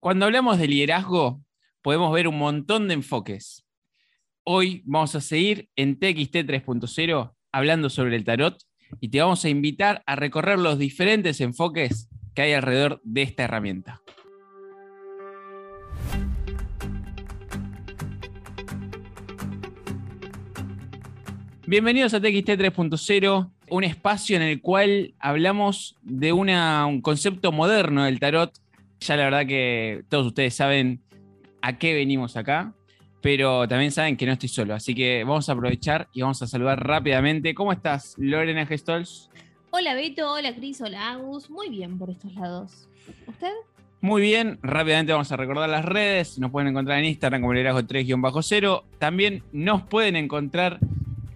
Cuando 0.00 0.26
hablamos 0.26 0.58
de 0.58 0.68
liderazgo, 0.68 1.42
podemos 1.82 2.12
ver 2.12 2.28
un 2.28 2.38
montón 2.38 2.86
de 2.86 2.94
enfoques. 2.94 3.66
Hoy 4.44 4.80
vamos 4.86 5.16
a 5.16 5.20
seguir 5.20 5.70
en 5.74 5.98
TXT 5.98 6.36
3.0 6.46 7.34
hablando 7.50 7.90
sobre 7.90 8.14
el 8.14 8.22
tarot 8.22 8.62
y 9.00 9.08
te 9.08 9.20
vamos 9.20 9.44
a 9.44 9.48
invitar 9.48 10.04
a 10.06 10.14
recorrer 10.14 10.60
los 10.60 10.78
diferentes 10.78 11.40
enfoques 11.40 12.08
que 12.32 12.42
hay 12.42 12.52
alrededor 12.52 13.00
de 13.02 13.22
esta 13.22 13.42
herramienta. 13.42 14.00
Bienvenidos 21.66 22.14
a 22.14 22.20
TXT 22.20 22.50
3.0, 22.50 23.50
un 23.68 23.82
espacio 23.82 24.36
en 24.36 24.42
el 24.42 24.60
cual 24.60 25.16
hablamos 25.18 25.96
de 26.02 26.32
un 26.32 27.00
concepto 27.02 27.50
moderno 27.50 28.04
del 28.04 28.20
tarot 28.20 28.52
ya 29.00 29.16
la 29.16 29.24
verdad 29.24 29.46
que 29.46 30.04
todos 30.08 30.26
ustedes 30.26 30.54
saben 30.54 31.00
a 31.62 31.78
qué 31.78 31.94
venimos 31.94 32.36
acá, 32.36 32.72
pero 33.20 33.66
también 33.68 33.90
saben 33.90 34.16
que 34.16 34.26
no 34.26 34.32
estoy 34.32 34.48
solo, 34.48 34.74
así 34.74 34.94
que 34.94 35.24
vamos 35.24 35.48
a 35.48 35.52
aprovechar 35.52 36.08
y 36.12 36.22
vamos 36.22 36.40
a 36.42 36.46
saludar 36.46 36.86
rápidamente. 36.86 37.54
¿Cómo 37.54 37.72
estás, 37.72 38.14
Lorena 38.18 38.66
Gestols? 38.66 39.30
Hola 39.70 39.94
Beto, 39.94 40.32
hola 40.32 40.54
Cris, 40.54 40.80
hola 40.80 41.10
Agus. 41.10 41.50
Muy 41.50 41.68
bien 41.68 41.98
por 41.98 42.10
estos 42.10 42.34
lados. 42.34 42.88
¿Usted? 43.26 43.52
Muy 44.00 44.22
bien, 44.22 44.60
rápidamente 44.62 45.12
vamos 45.12 45.30
a 45.32 45.36
recordar 45.36 45.68
las 45.68 45.84
redes. 45.84 46.38
Nos 46.38 46.52
pueden 46.52 46.68
encontrar 46.68 47.00
en 47.00 47.06
Instagram 47.06 47.40
como 47.40 47.52
liderazgo 47.52 47.82
3-0. 47.82 48.84
También 48.98 49.42
nos 49.52 49.82
pueden 49.82 50.14
encontrar 50.14 50.78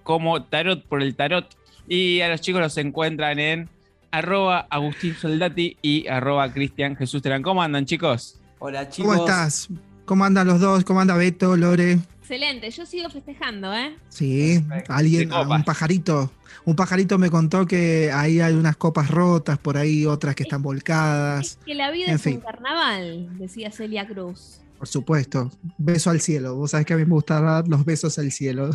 como 0.04 0.45
Tarot 0.45 0.84
por 0.84 1.02
el 1.02 1.16
Tarot. 1.16 1.46
Y 1.88 2.20
a 2.20 2.29
los 2.29 2.40
chicos 2.40 2.60
los 2.60 2.79
encuentran 2.79 3.40
en 3.40 3.68
arroba 4.12 4.66
Agustín 4.71 5.15
Soldati 5.15 5.77
y 5.83 6.07
arroba 6.07 6.52
Cristian 6.52 6.95
Jesús 6.95 7.21
Terán. 7.23 7.43
¿Cómo 7.43 7.62
andan, 7.62 7.84
chicos? 7.87 8.38
Hola, 8.61 8.88
chicos. 8.88 9.11
¿Cómo 9.16 9.27
estás? 9.27 9.69
¿Cómo 10.05 10.25
andan 10.25 10.47
los 10.47 10.61
dos? 10.61 10.85
¿Cómo 10.85 11.01
anda 11.01 11.16
Beto, 11.16 11.57
Lore? 11.57 11.99
Excelente, 12.21 12.71
yo 12.71 12.87
sigo 12.87 13.10
festejando, 13.10 13.74
¿eh? 13.74 13.96
Sí, 14.09 14.65
alguien, 14.88 15.32
un 15.32 15.65
pajarito, 15.65 16.30
un 16.65 16.77
pajarito 16.77 17.19
me 17.19 17.30
contó 17.30 17.66
que 17.66 18.10
ahí 18.13 18.41
hay 18.41 18.54
unas 18.54 18.77
copas 18.77 19.10
rotas 19.10 19.59
por 19.59 19.77
ahí, 19.77 20.07
otras 20.07 20.35
que 20.35 20.45
están 20.45 20.63
volcadas. 20.63 21.59
que 21.66 21.74
la 21.74 21.91
vida 21.91 22.13
es 22.13 22.24
un 22.24 22.41
carnaval, 22.41 23.38
decía 23.38 23.71
Celia 23.71 24.07
Cruz. 24.07 24.60
Por 24.79 24.88
supuesto, 24.88 25.51
beso 25.79 26.10
al 26.10 26.21
cielo. 26.21 26.57
Vos 26.57 26.71
sabés 26.71 26.87
que 26.87 26.95
a 26.95 26.97
mí 26.97 27.04
me 27.04 27.13
gustan 27.13 27.69
los 27.69 27.85
besos 27.85 28.19
al 28.19 28.30
cielo. 28.32 28.71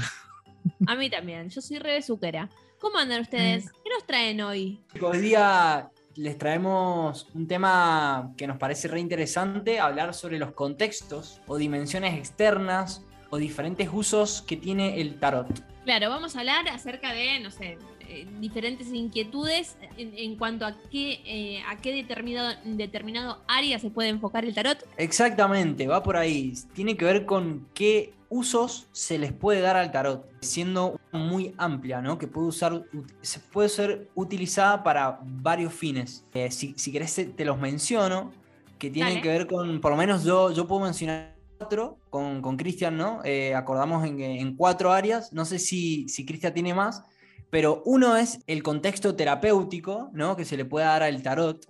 A 0.88 0.96
mí 0.96 1.10
también, 1.10 1.50
yo 1.50 1.62
soy 1.62 1.80
re 1.80 1.94
besuquera. 1.94 2.50
¿Cómo 2.80 2.98
andan 2.98 3.22
ustedes? 3.22 3.66
Mm. 3.66 3.70
¿Qué 3.84 3.90
nos 3.90 4.06
traen 4.06 4.42
hoy? 4.42 4.80
Hoy 5.02 5.18
día 5.20 5.90
les 6.16 6.38
traemos 6.38 7.28
un 7.34 7.48
tema 7.48 8.34
que 8.38 8.48
nos 8.48 8.58
parece 8.58 8.88
re 8.88 9.00
interesante, 9.00 9.80
hablar 9.80 10.14
sobre 10.14 10.40
los 10.40 10.52
contextos 10.54 11.42
o 11.48 11.58
dimensiones 11.58 12.18
externas 12.18 13.04
o 13.30 13.38
diferentes 13.38 13.90
usos 13.92 14.42
que 14.42 14.58
tiene 14.58 15.00
el 15.00 15.20
tarot. 15.20 15.48
Claro, 15.86 16.10
vamos 16.10 16.36
a 16.36 16.40
hablar 16.40 16.68
acerca 16.70 17.14
de, 17.14 17.40
no 17.40 17.52
sé, 17.52 17.78
eh, 18.10 18.26
diferentes 18.40 18.88
inquietudes 18.88 19.78
en, 19.98 20.36
cuanto 20.38 20.66
a 20.66 20.76
qué, 20.90 21.22
eh, 21.26 21.64
a 21.68 21.78
qué 21.78 21.94
determinado, 21.94 22.56
determinado 22.64 23.42
área 23.48 23.80
se 23.80 23.90
puede 23.90 24.10
enfocar 24.10 24.44
el 24.46 24.54
tarot. 24.54 24.78
Exactamente, 24.98 25.88
va 25.88 26.04
por 26.04 26.18
ahí. 26.18 26.54
Tiene 26.74 26.98
que 26.98 27.06
ver 27.06 27.26
con 27.26 27.68
qué 27.74 28.14
usos 28.30 28.88
se 28.92 29.18
les 29.18 29.34
puede 29.34 29.62
dar 29.62 29.78
al 29.78 29.92
tarot, 29.92 30.30
siendo 30.42 31.00
muy 31.12 31.54
amplia, 31.58 32.02
¿no? 32.02 32.18
Que 32.18 32.28
puede 32.28 32.48
usar, 32.48 32.84
se 33.22 33.40
puede 33.40 33.70
ser 33.70 34.10
utilizada 34.16 34.84
para 34.84 35.20
varios 35.24 35.74
fines. 35.74 36.26
Eh, 36.34 36.52
si, 36.52 36.74
si, 36.78 36.92
querés 36.92 37.16
te 37.36 37.46
los 37.46 37.58
menciono, 37.60 38.32
que 38.78 38.90
tienen 38.90 39.22
que 39.22 39.30
ver 39.30 39.48
con, 39.48 39.82
por 39.82 39.92
lo 39.92 39.98
menos 39.98 40.24
yo, 40.24 40.52
yo 40.52 40.68
puedo 40.68 40.84
mencionar 40.84 41.36
cuatro 41.58 41.98
con 42.10 42.58
Cristian, 42.58 42.98
¿no? 42.98 43.22
Eh, 43.24 43.56
acordamos 43.56 44.06
en, 44.06 44.56
cuatro 44.56 44.92
áreas, 44.92 45.34
no 45.34 45.46
sé 45.46 45.60
si, 45.60 46.08
si 46.08 46.26
Cristian 46.26 46.54
tiene 46.54 46.74
más, 46.74 47.04
pero 47.50 47.82
uno 47.86 48.16
es 48.18 48.40
el 48.48 48.64
contexto 48.64 49.16
terapéutico, 49.16 50.10
¿no? 50.14 50.36
Que 50.36 50.46
se 50.46 50.58
le 50.58 50.66
puede 50.66 50.86
dar 50.86 51.04
al 51.04 51.22
tarot. 51.22 51.66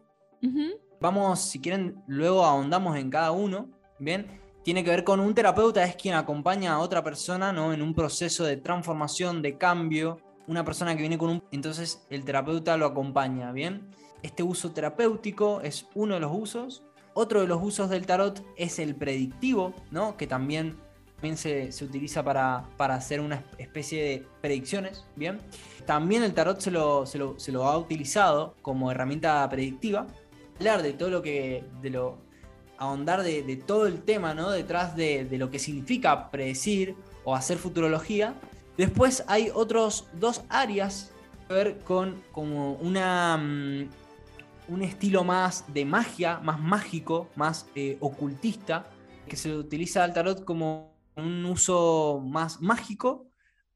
Vamos, 1.00 1.42
si 1.42 1.60
quieren, 1.60 2.02
luego 2.08 2.44
ahondamos 2.44 2.98
en 2.98 3.10
cada 3.10 3.32
uno, 3.32 3.70
¿bien? 4.00 4.42
Tiene 4.68 4.84
que 4.84 4.90
ver 4.90 5.06
con 5.06 5.22
un 5.22 5.34
terapeuta, 5.34 5.82
es 5.86 5.96
quien 5.96 6.14
acompaña 6.16 6.74
a 6.74 6.80
otra 6.80 7.02
persona 7.02 7.54
¿no? 7.54 7.72
en 7.72 7.82
un 7.82 7.94
proceso 7.94 8.44
de 8.44 8.58
transformación, 8.58 9.42
de 9.42 9.58
cambio, 9.58 10.20
una 10.46 10.66
persona 10.66 10.94
que 10.94 11.00
viene 11.00 11.18
con 11.18 11.30
un... 11.30 11.44
Entonces 11.54 12.06
el 12.10 12.26
terapeuta 12.26 12.76
lo 12.76 12.86
acompaña, 12.86 13.54
¿bien? 13.54 13.88
Este 14.24 14.44
uso 14.44 14.74
terapéutico 14.74 15.62
es 15.62 15.88
uno 15.96 16.16
de 16.16 16.20
los 16.20 16.32
usos. 16.34 16.84
Otro 17.14 17.40
de 17.40 17.48
los 17.48 17.64
usos 17.64 17.90
del 17.90 18.06
tarot 18.06 18.46
es 18.58 18.78
el 18.80 18.94
predictivo, 18.94 19.74
¿no? 19.90 20.18
Que 20.18 20.28
también, 20.28 20.76
también 21.16 21.38
se, 21.38 21.70
utiliza 21.82 22.22
para, 22.26 22.66
para, 22.76 22.96
hacer 22.96 23.22
una 23.22 23.46
especie 23.58 24.04
de 24.04 24.28
predicciones, 24.42 25.06
¿bien? 25.16 25.40
También 25.86 26.24
el 26.24 26.34
tarot 26.34 26.60
se 26.60 26.72
lo, 26.72 27.06
se 27.06 27.18
lo, 27.18 27.40
se 27.40 27.54
lo 27.54 27.70
ha 27.70 27.78
utilizado 27.78 28.54
como 28.62 28.92
herramienta 28.92 29.48
predictiva. 29.48 30.08
Hablar 30.58 30.82
de 30.82 30.92
todo 30.92 31.10
lo 31.10 31.22
que... 31.22 31.64
De 31.82 31.90
lo, 31.90 32.27
ahondar 32.78 33.24
de, 33.24 33.56
todo 33.66 33.88
el 33.88 34.02
tema, 34.02 34.34
¿no? 34.34 34.50
Detrás 34.50 34.96
de, 34.96 35.28
lo 35.32 35.50
que 35.50 35.60
significa 35.60 36.30
predecir 36.32 36.96
o 37.24 37.36
hacer 37.36 37.58
futurología. 37.58 38.36
Después 38.78 39.24
hay 39.28 39.50
otros 39.54 40.08
dos 40.14 40.44
áreas 40.50 41.12
que 41.48 41.54
ver 41.54 41.80
con 41.80 42.22
como 42.32 42.74
una, 42.74 43.38
mm, 43.38 43.90
un 44.70 44.82
estilo 44.82 45.24
más 45.24 45.66
de 45.74 45.86
magia, 45.86 46.40
más 46.40 46.60
mágico, 46.60 47.30
más 47.36 47.68
eh, 47.76 47.98
ocultista, 48.00 48.86
que 49.28 49.36
se 49.36 49.56
utiliza 49.56 50.04
al 50.04 50.14
tarot 50.14 50.46
como 50.46 50.96
un 51.16 51.46
uso 51.46 52.22
más 52.24 52.62
mágico. 52.62 53.28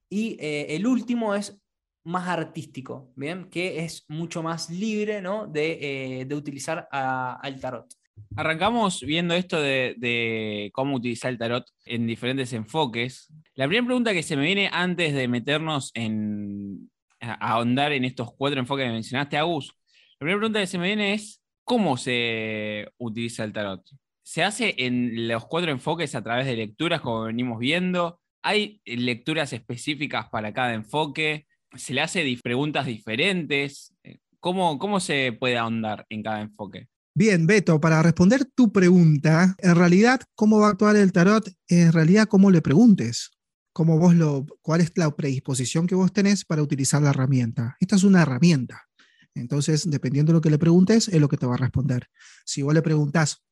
Y 0.10 0.38
eh, 0.40 0.76
el 0.76 0.86
último 0.86 1.36
es 1.36 1.62
más 2.04 2.28
artístico, 2.28 3.12
¿bien? 3.16 3.50
Que 3.50 3.84
es 3.86 4.06
mucho 4.08 4.44
más 4.44 4.70
libre, 4.70 5.22
¿no? 5.22 5.48
De, 5.48 6.22
eh, 6.22 6.36
utilizar 6.36 6.88
al 6.92 7.60
tarot. 7.60 8.01
Arrancamos 8.36 9.02
viendo 9.02 9.34
esto 9.34 9.62
de, 9.62 10.70
cómo 10.74 10.96
utilizar 10.96 11.32
el 11.32 11.38
tarot 11.38 11.66
en 11.86 12.08
diferentes 12.08 12.54
enfoques. 12.54 13.32
La 13.56 13.68
primera 13.68 13.86
pregunta 13.86 14.14
que 14.14 14.24
se 14.24 14.36
me 14.36 14.46
viene 14.46 14.70
antes 14.72 15.14
de 15.14 15.28
meternos 15.28 15.92
en 15.94 16.90
a 17.22 17.54
ahondar 17.54 17.92
en 17.92 18.04
estos 18.04 18.34
cuatro 18.36 18.60
enfoques 18.60 18.86
que 18.86 18.92
mencionaste, 18.92 19.38
Agus, 19.38 19.74
la 20.14 20.26
primera 20.26 20.40
pregunta 20.40 20.60
que 20.60 20.68
se 20.68 20.78
me 20.78 20.88
viene 20.88 21.14
es 21.14 21.42
¿cómo 21.64 21.98
se 21.98 22.88
utiliza 22.98 23.44
el 23.44 23.54
tarot? 23.54 23.84
¿Se 24.24 24.44
hace 24.44 24.76
en 24.78 25.28
los 25.28 25.46
cuatro 25.46 25.72
enfoques 25.72 26.16
a 26.16 26.24
través 26.24 26.46
de 26.46 26.56
lecturas, 26.56 27.02
como 27.02 27.24
venimos 27.24 27.60
viendo? 27.60 28.20
¿Hay 28.42 28.82
lecturas 28.86 29.54
específicas 29.54 30.30
para 30.30 30.54
cada 30.54 30.74
enfoque? 30.74 31.46
¿Se 31.76 31.94
le 31.94 32.02
hace 32.02 32.38
preguntas 32.42 32.86
diferentes? 32.86 33.96
¿Cómo, 34.40 34.80
¿Cómo 34.80 35.00
se 35.00 35.32
puede 35.34 35.58
ahondar 35.58 36.06
en 36.10 36.24
cada 36.24 36.42
enfoque? 36.42 36.88
Bien, 37.14 37.46
Beto, 37.46 37.82
para 37.82 38.02
responder 38.02 38.46
tu 38.56 38.72
pregunta, 38.72 39.56
en 39.58 39.76
realidad, 39.76 40.22
¿cómo 40.34 40.60
va 40.60 40.68
a 40.68 40.72
actuar 40.72 40.96
el 40.96 41.12
tarot? 41.12 41.52
En 41.68 41.92
realidad, 41.92 42.28
¿cómo 42.28 42.52
le 42.52 42.62
preguntes? 42.62 43.32
¿Cómo 43.74 44.00
vos 44.00 44.16
lo, 44.16 44.46
¿Cuál 44.62 44.80
es 44.80 44.94
la 44.96 45.14
predisposición 45.14 45.88
que 45.88 45.96
vos 45.96 46.14
tenés 46.14 46.46
para 46.46 46.64
utilizar 46.64 47.02
la 47.02 47.10
herramienta? 47.10 47.76
Esta 47.82 47.98
es 47.98 48.04
una 48.04 48.22
herramienta. 48.22 48.88
Entonces, 49.36 49.90
dependiendo 49.90 50.32
de 50.32 50.38
lo 50.38 50.42
que 50.42 50.50
le 50.50 50.58
preguntes, 50.58 51.10
es 51.10 51.20
lo 51.20 51.28
que 51.28 51.36
te 51.36 51.46
va 51.46 51.56
a 51.56 51.58
responder. 51.58 52.08
Si 52.46 52.62
vos 52.62 52.74
le 52.74 52.82
preguntas 52.82 53.44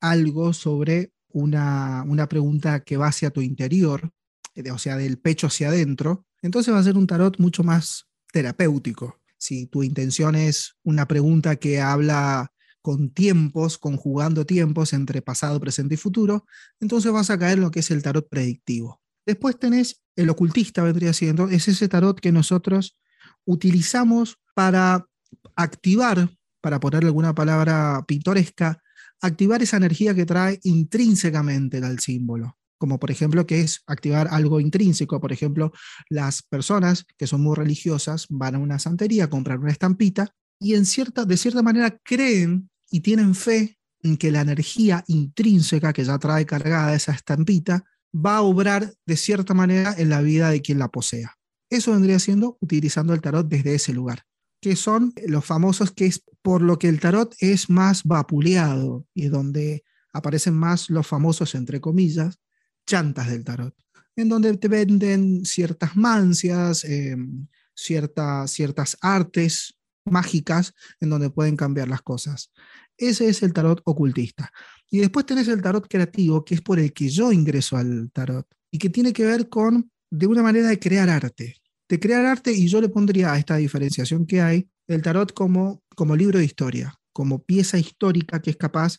algo 0.00 0.52
sobre 0.52 1.12
una, 1.28 2.04
una 2.06 2.28
pregunta 2.28 2.80
que 2.80 2.96
va 2.96 3.08
hacia 3.08 3.30
tu 3.30 3.40
interior, 3.40 4.12
eh, 4.54 4.70
o 4.70 4.78
sea, 4.78 4.96
del 4.96 5.18
pecho 5.18 5.48
hacia 5.48 5.68
adentro, 5.68 6.24
entonces 6.40 6.72
va 6.72 6.78
a 6.78 6.84
ser 6.84 6.96
un 6.96 7.08
tarot 7.08 7.36
mucho 7.38 7.64
más 7.64 8.06
terapéutico. 8.32 9.20
Si 9.38 9.66
tu 9.66 9.82
intención 9.82 10.36
es 10.36 10.76
una 10.84 11.08
pregunta 11.08 11.56
que 11.56 11.80
habla 11.80 12.52
con 12.88 13.10
tiempos, 13.10 13.76
conjugando 13.76 14.46
tiempos 14.46 14.94
entre 14.94 15.20
pasado, 15.20 15.60
presente 15.60 15.96
y 15.96 15.98
futuro, 15.98 16.46
entonces 16.80 17.12
vas 17.12 17.28
a 17.28 17.38
caer 17.38 17.58
en 17.58 17.64
lo 17.64 17.70
que 17.70 17.80
es 17.80 17.90
el 17.90 18.02
tarot 18.02 18.26
predictivo. 18.30 19.02
Después 19.26 19.58
tenés 19.58 20.02
el 20.16 20.30
ocultista, 20.30 20.82
vendría 20.82 21.12
siendo, 21.12 21.50
es 21.50 21.68
ese 21.68 21.86
tarot 21.86 22.18
que 22.18 22.32
nosotros 22.32 22.96
utilizamos 23.44 24.38
para 24.54 25.06
activar, 25.54 26.30
para 26.62 26.80
ponerle 26.80 27.08
alguna 27.08 27.34
palabra 27.34 28.06
pintoresca, 28.08 28.82
activar 29.20 29.62
esa 29.62 29.76
energía 29.76 30.14
que 30.14 30.24
trae 30.24 30.58
intrínsecamente 30.62 31.76
al 31.84 31.98
símbolo 31.98 32.56
como 32.78 33.00
por 33.00 33.10
ejemplo 33.10 33.44
que 33.44 33.60
es 33.60 33.82
activar 33.88 34.28
algo 34.30 34.60
intrínseco. 34.60 35.20
Por 35.20 35.32
ejemplo, 35.32 35.72
las 36.08 36.44
personas 36.44 37.04
que 37.16 37.26
son 37.26 37.40
muy 37.40 37.56
religiosas 37.56 38.26
van 38.30 38.54
a 38.54 38.60
una 38.60 38.78
santería 38.78 39.24
a 39.24 39.30
comprar 39.30 39.58
una 39.58 39.72
estampita 39.72 40.32
y 40.60 40.74
en 40.74 40.86
cierta, 40.86 41.24
de 41.24 41.36
cierta 41.36 41.60
manera 41.60 41.98
creen 42.04 42.70
y 42.90 43.00
tienen 43.00 43.34
fe 43.34 43.78
en 44.02 44.16
que 44.16 44.30
la 44.30 44.40
energía 44.40 45.04
intrínseca 45.08 45.92
que 45.92 46.04
ya 46.04 46.18
trae 46.18 46.46
cargada 46.46 46.94
esa 46.94 47.12
estampita 47.12 47.84
va 48.14 48.36
a 48.36 48.42
obrar 48.42 48.94
de 49.06 49.16
cierta 49.16 49.54
manera 49.54 49.94
en 49.98 50.08
la 50.08 50.20
vida 50.20 50.50
de 50.50 50.62
quien 50.62 50.78
la 50.78 50.88
posea. 50.88 51.36
Eso 51.70 51.92
vendría 51.92 52.18
siendo 52.18 52.56
utilizando 52.60 53.12
el 53.12 53.20
tarot 53.20 53.46
desde 53.48 53.74
ese 53.74 53.92
lugar, 53.92 54.24
que 54.60 54.76
son 54.76 55.12
los 55.26 55.44
famosos 55.44 55.90
que 55.90 56.06
es 56.06 56.22
por 56.42 56.62
lo 56.62 56.78
que 56.78 56.88
el 56.88 57.00
tarot 57.00 57.34
es 57.40 57.68
más 57.68 58.04
vapuleado 58.04 59.06
y 59.12 59.28
donde 59.28 59.84
aparecen 60.12 60.54
más 60.54 60.88
los 60.88 61.06
famosos, 61.06 61.54
entre 61.54 61.80
comillas, 61.80 62.40
chantas 62.86 63.28
del 63.28 63.44
tarot, 63.44 63.74
en 64.16 64.28
donde 64.28 64.56
te 64.56 64.68
venden 64.68 65.44
ciertas 65.44 65.94
mancias, 65.96 66.84
em, 66.84 67.46
ciertas 67.74 68.96
artes 69.00 69.77
mágicas 70.10 70.74
en 71.00 71.10
donde 71.10 71.30
pueden 71.30 71.56
cambiar 71.56 71.88
las 71.88 72.02
cosas. 72.02 72.50
Ese 72.96 73.28
es 73.28 73.42
el 73.42 73.52
tarot 73.52 73.80
ocultista. 73.84 74.50
Y 74.90 74.98
después 74.98 75.26
tenés 75.26 75.48
el 75.48 75.62
tarot 75.62 75.86
creativo, 75.88 76.44
que 76.44 76.54
es 76.54 76.60
por 76.60 76.78
el 76.78 76.92
que 76.92 77.08
yo 77.08 77.32
ingreso 77.32 77.76
al 77.76 78.10
tarot 78.12 78.46
y 78.70 78.78
que 78.78 78.90
tiene 78.90 79.12
que 79.12 79.24
ver 79.24 79.48
con, 79.48 79.90
de 80.10 80.26
una 80.26 80.42
manera, 80.42 80.68
de 80.68 80.78
crear 80.78 81.08
arte. 81.08 81.56
De 81.88 82.00
crear 82.00 82.26
arte, 82.26 82.52
y 82.52 82.68
yo 82.68 82.80
le 82.80 82.88
pondría 82.88 83.32
a 83.32 83.38
esta 83.38 83.56
diferenciación 83.56 84.26
que 84.26 84.40
hay, 84.40 84.68
el 84.88 85.02
tarot 85.02 85.32
como, 85.32 85.82
como 85.94 86.16
libro 86.16 86.38
de 86.38 86.44
historia, 86.44 86.98
como 87.12 87.42
pieza 87.42 87.78
histórica 87.78 88.40
que 88.40 88.50
es 88.50 88.56
capaz 88.56 88.98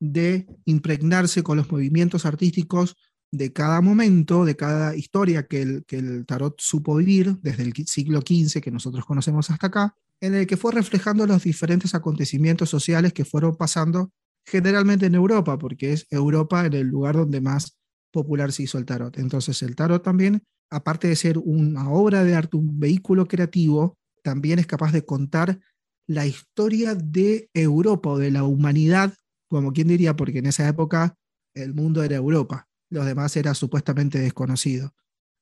de 0.00 0.46
impregnarse 0.64 1.42
con 1.42 1.56
los 1.56 1.70
movimientos 1.70 2.26
artísticos 2.26 2.96
de 3.30 3.52
cada 3.52 3.80
momento, 3.80 4.44
de 4.44 4.56
cada 4.56 4.96
historia 4.96 5.46
que 5.46 5.62
el, 5.62 5.84
que 5.84 5.96
el 5.96 6.24
tarot 6.26 6.58
supo 6.60 6.96
vivir 6.96 7.38
desde 7.42 7.62
el 7.62 7.74
siglo 7.86 8.20
XV 8.20 8.60
que 8.60 8.70
nosotros 8.70 9.04
conocemos 9.04 9.50
hasta 9.50 9.66
acá, 9.66 9.94
en 10.20 10.34
el 10.34 10.46
que 10.46 10.56
fue 10.56 10.72
reflejando 10.72 11.26
los 11.26 11.42
diferentes 11.44 11.94
acontecimientos 11.94 12.70
sociales 12.70 13.12
que 13.12 13.24
fueron 13.24 13.56
pasando 13.56 14.10
generalmente 14.46 15.06
en 15.06 15.14
Europa, 15.14 15.58
porque 15.58 15.92
es 15.92 16.06
Europa 16.10 16.66
en 16.66 16.72
el 16.72 16.86
lugar 16.86 17.16
donde 17.16 17.40
más 17.40 17.78
popular 18.10 18.52
se 18.52 18.64
hizo 18.64 18.78
el 18.78 18.86
tarot. 18.86 19.18
Entonces 19.18 19.62
el 19.62 19.76
tarot 19.76 20.02
también, 20.02 20.42
aparte 20.70 21.08
de 21.08 21.16
ser 21.16 21.38
una 21.38 21.90
obra 21.90 22.24
de 22.24 22.34
arte, 22.34 22.56
un 22.56 22.80
vehículo 22.80 23.26
creativo, 23.26 23.98
también 24.22 24.58
es 24.58 24.66
capaz 24.66 24.92
de 24.92 25.04
contar 25.04 25.58
la 26.06 26.26
historia 26.26 26.94
de 26.94 27.50
Europa 27.52 28.10
o 28.10 28.18
de 28.18 28.30
la 28.30 28.44
humanidad, 28.44 29.14
como 29.48 29.72
quien 29.72 29.88
diría, 29.88 30.16
porque 30.16 30.38
en 30.38 30.46
esa 30.46 30.66
época 30.66 31.14
el 31.54 31.74
mundo 31.74 32.02
era 32.02 32.16
Europa, 32.16 32.66
los 32.90 33.04
demás 33.04 33.36
era 33.36 33.54
supuestamente 33.54 34.18
desconocido. 34.18 34.94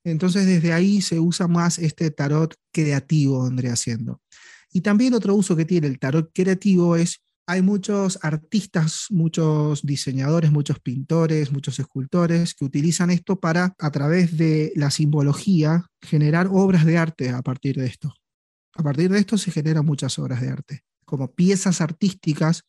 Entonces 0.05 0.47
desde 0.47 0.73
ahí 0.73 1.03
se 1.03 1.19
usa 1.19 1.49
más 1.49 1.79
este 1.79 2.11
tarot 2.11 2.55
creativo, 2.73 3.45
André 3.45 3.71
haciendo. 3.71 4.21
Y 4.77 4.83
también 4.83 5.15
otro 5.15 5.35
uso 5.35 5.57
que 5.57 5.65
tiene 5.65 5.87
el 5.87 5.99
tarot 5.99 6.31
creativo 6.35 6.97
es, 6.97 7.23
hay 7.47 7.63
muchos 7.63 8.19
artistas, 8.21 9.07
muchos 9.09 9.81
diseñadores, 9.87 10.53
muchos 10.53 10.81
pintores, 10.81 11.51
muchos 11.51 11.79
escultores 11.79 12.53
que 12.53 12.67
utilizan 12.67 13.09
esto 13.09 13.41
para, 13.41 13.75
a 13.79 13.91
través 13.91 14.37
de 14.37 14.75
la 14.77 14.91
simbología, 14.91 15.87
generar 16.03 16.49
obras 16.53 16.85
de 16.85 16.99
arte 16.99 17.31
a 17.31 17.41
partir 17.41 17.77
de 17.77 17.87
esto. 17.87 18.13
A 18.75 18.83
partir 18.83 19.11
de 19.11 19.19
esto 19.19 19.39
se 19.39 19.51
generan 19.51 19.87
muchas 19.87 20.19
obras 20.19 20.43
de 20.43 20.51
arte, 20.51 20.83
como 21.07 21.33
piezas 21.33 21.81
artísticas 21.81 22.65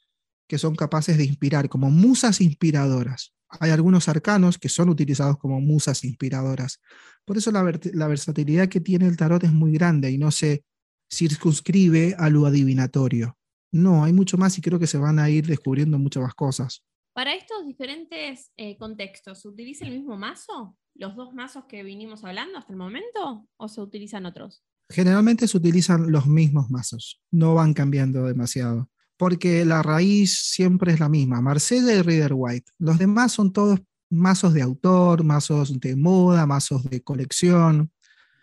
que 0.48 0.58
son 0.58 0.78
capaces 0.78 1.18
de 1.18 1.26
inspirar, 1.26 1.68
como 1.68 1.92
musas 1.92 2.40
inspiradoras. 2.40 3.34
Hay 3.50 3.72
algunos 3.72 4.08
arcanos 4.08 4.58
que 4.58 4.70
son 4.70 4.88
utilizados 4.88 5.38
como 5.40 5.60
musas 5.60 6.06
inspiradoras. 6.06 6.80
Por 7.26 7.36
eso 7.36 7.52
la, 7.52 7.70
la 7.92 8.08
versatilidad 8.08 8.70
que 8.70 8.80
tiene 8.80 9.08
el 9.08 9.18
tarot 9.18 9.44
es 9.44 9.52
muy 9.52 9.74
grande 9.74 10.10
y 10.10 10.18
no 10.18 10.32
se 10.32 10.64
circunscribe 11.12 12.16
a 12.18 12.30
lo 12.30 12.46
adivinatorio. 12.46 13.38
No, 13.72 14.04
hay 14.04 14.14
mucho 14.14 14.38
más 14.38 14.58
y 14.58 14.62
creo 14.62 14.80
que 14.80 14.88
se 14.88 14.98
van 14.98 15.20
a 15.20 15.30
ir 15.30 15.46
descubriendo 15.46 15.98
muchas 15.98 16.24
más 16.24 16.34
cosas. 16.34 16.84
Para 17.14 17.34
estos 17.34 17.66
diferentes 17.66 18.52
eh, 18.58 18.78
contextos, 18.78 19.42
¿se 19.42 19.48
utiliza 19.48 19.86
el 19.86 19.94
mismo 19.94 20.18
mazo? 20.18 20.78
¿Los 20.94 21.16
dos 21.16 21.34
mazos 21.34 21.66
que 21.66 21.84
vinimos 21.84 22.24
hablando 22.24 22.58
hasta 22.58 22.72
el 22.72 22.78
momento? 22.78 23.48
¿O 23.58 23.68
se 23.68 23.82
utilizan 23.82 24.26
otros? 24.26 24.64
Generalmente 24.90 25.48
se 25.48 25.58
utilizan 25.58 26.12
los 26.12 26.28
mismos 26.28 26.70
mazos, 26.70 27.22
no 27.32 27.56
van 27.56 27.74
cambiando 27.74 28.26
demasiado, 28.26 28.90
porque 29.18 29.66
la 29.66 29.84
raíz 29.84 30.40
siempre 30.52 30.94
es 30.94 31.00
la 31.00 31.10
misma, 31.10 31.42
Marsella 31.42 31.94
y 31.94 32.02
Reader 32.02 32.34
White. 32.36 32.72
Los 32.78 32.98
demás 32.98 33.34
son 33.34 33.52
todos 33.52 33.80
mazos 34.10 34.54
de 34.54 34.62
autor, 34.62 35.24
mazos 35.24 35.78
de 35.80 35.96
moda, 35.96 36.46
mazos 36.46 36.84
de 36.86 37.02
colección. 37.02 37.92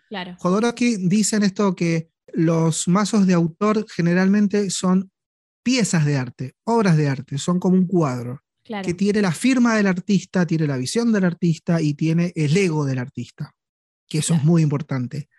Claro. 0.09 0.35
Jodorowsky 0.37 1.07
dicen 1.07 1.43
esto 1.43 1.75
que 1.75 2.09
los 2.33 2.87
mazos 2.87 3.27
de 3.27 3.33
autor 3.33 3.85
generalmente 3.89 4.69
son 4.69 5.11
piezas 5.63 6.05
de 6.05 6.17
arte, 6.17 6.53
obras 6.63 6.97
de 6.97 7.09
arte, 7.09 7.37
son 7.37 7.59
como 7.59 7.75
un 7.75 7.87
cuadro. 7.87 8.41
que 8.63 8.95
tiene 8.95 9.21
la 9.21 9.31
firma 9.31 9.75
del 9.75 9.85
artista, 9.85 10.45
tiene 10.47 10.65
la 10.65 10.77
visión 10.77 11.11
del 11.11 11.25
artista 11.25 11.81
y 11.81 11.93
tiene 11.93 12.33
el 12.35 12.57
ego 12.57 12.83
del 12.83 12.97
artista, 12.97 13.51
que 14.07 14.17
eso 14.19 14.33
es 14.33 14.43
muy 14.43 14.63
importante. 14.63 15.29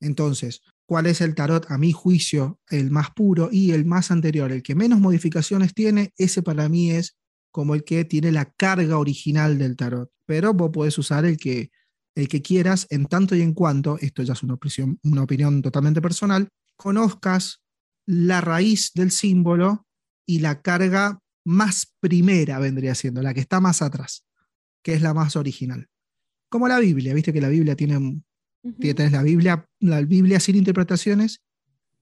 Entonces, 0.00 0.62
¿cuál 0.86 1.04
es 1.06 1.20
el 1.20 1.34
tarot 1.34 1.70
a 1.70 1.76
mi 1.76 1.92
juicio 1.92 2.58
el 2.70 2.90
más 2.90 3.10
puro 3.10 3.50
y 3.52 3.72
el 3.72 3.84
más 3.84 4.10
anterior, 4.10 4.50
el 4.50 4.62
que 4.62 4.74
menos 4.74 4.98
modificaciones 4.98 5.74
tiene? 5.74 6.14
Ese 6.16 6.42
para 6.42 6.70
mí 6.70 6.90
es 6.90 7.18
como 7.50 7.74
el 7.74 7.84
que 7.84 8.04
tiene 8.06 8.32
la 8.32 8.46
carga 8.46 8.96
original 8.96 9.58
del 9.58 9.76
tarot, 9.76 10.10
pero 10.24 10.54
vos 10.54 10.70
podés 10.72 10.96
usar 10.96 11.26
el 11.26 11.36
que 11.36 11.70
el 12.14 12.28
que 12.28 12.42
quieras, 12.42 12.86
en 12.90 13.06
tanto 13.06 13.34
y 13.34 13.42
en 13.42 13.54
cuanto, 13.54 13.98
esto 14.00 14.22
ya 14.22 14.32
es 14.32 14.42
una 14.42 14.54
opinión, 14.54 14.98
una 15.04 15.22
opinión 15.22 15.62
totalmente 15.62 16.02
personal, 16.02 16.48
conozcas 16.76 17.62
la 18.06 18.40
raíz 18.40 18.92
del 18.94 19.10
símbolo 19.10 19.86
y 20.26 20.40
la 20.40 20.62
carga 20.62 21.20
más 21.44 21.94
primera 22.00 22.58
vendría 22.58 22.94
siendo, 22.94 23.22
la 23.22 23.34
que 23.34 23.40
está 23.40 23.60
más 23.60 23.82
atrás, 23.82 24.24
que 24.82 24.94
es 24.94 25.02
la 25.02 25.14
más 25.14 25.36
original. 25.36 25.86
Como 26.48 26.68
la 26.68 26.78
Biblia, 26.80 27.14
viste 27.14 27.32
que 27.32 27.40
la 27.40 27.48
Biblia 27.48 27.76
tiene, 27.76 28.22
tienes 28.78 29.12
la 29.12 29.22
Biblia, 29.22 29.66
la 29.78 30.00
Biblia 30.02 30.40
sin 30.40 30.56
interpretaciones 30.56 31.42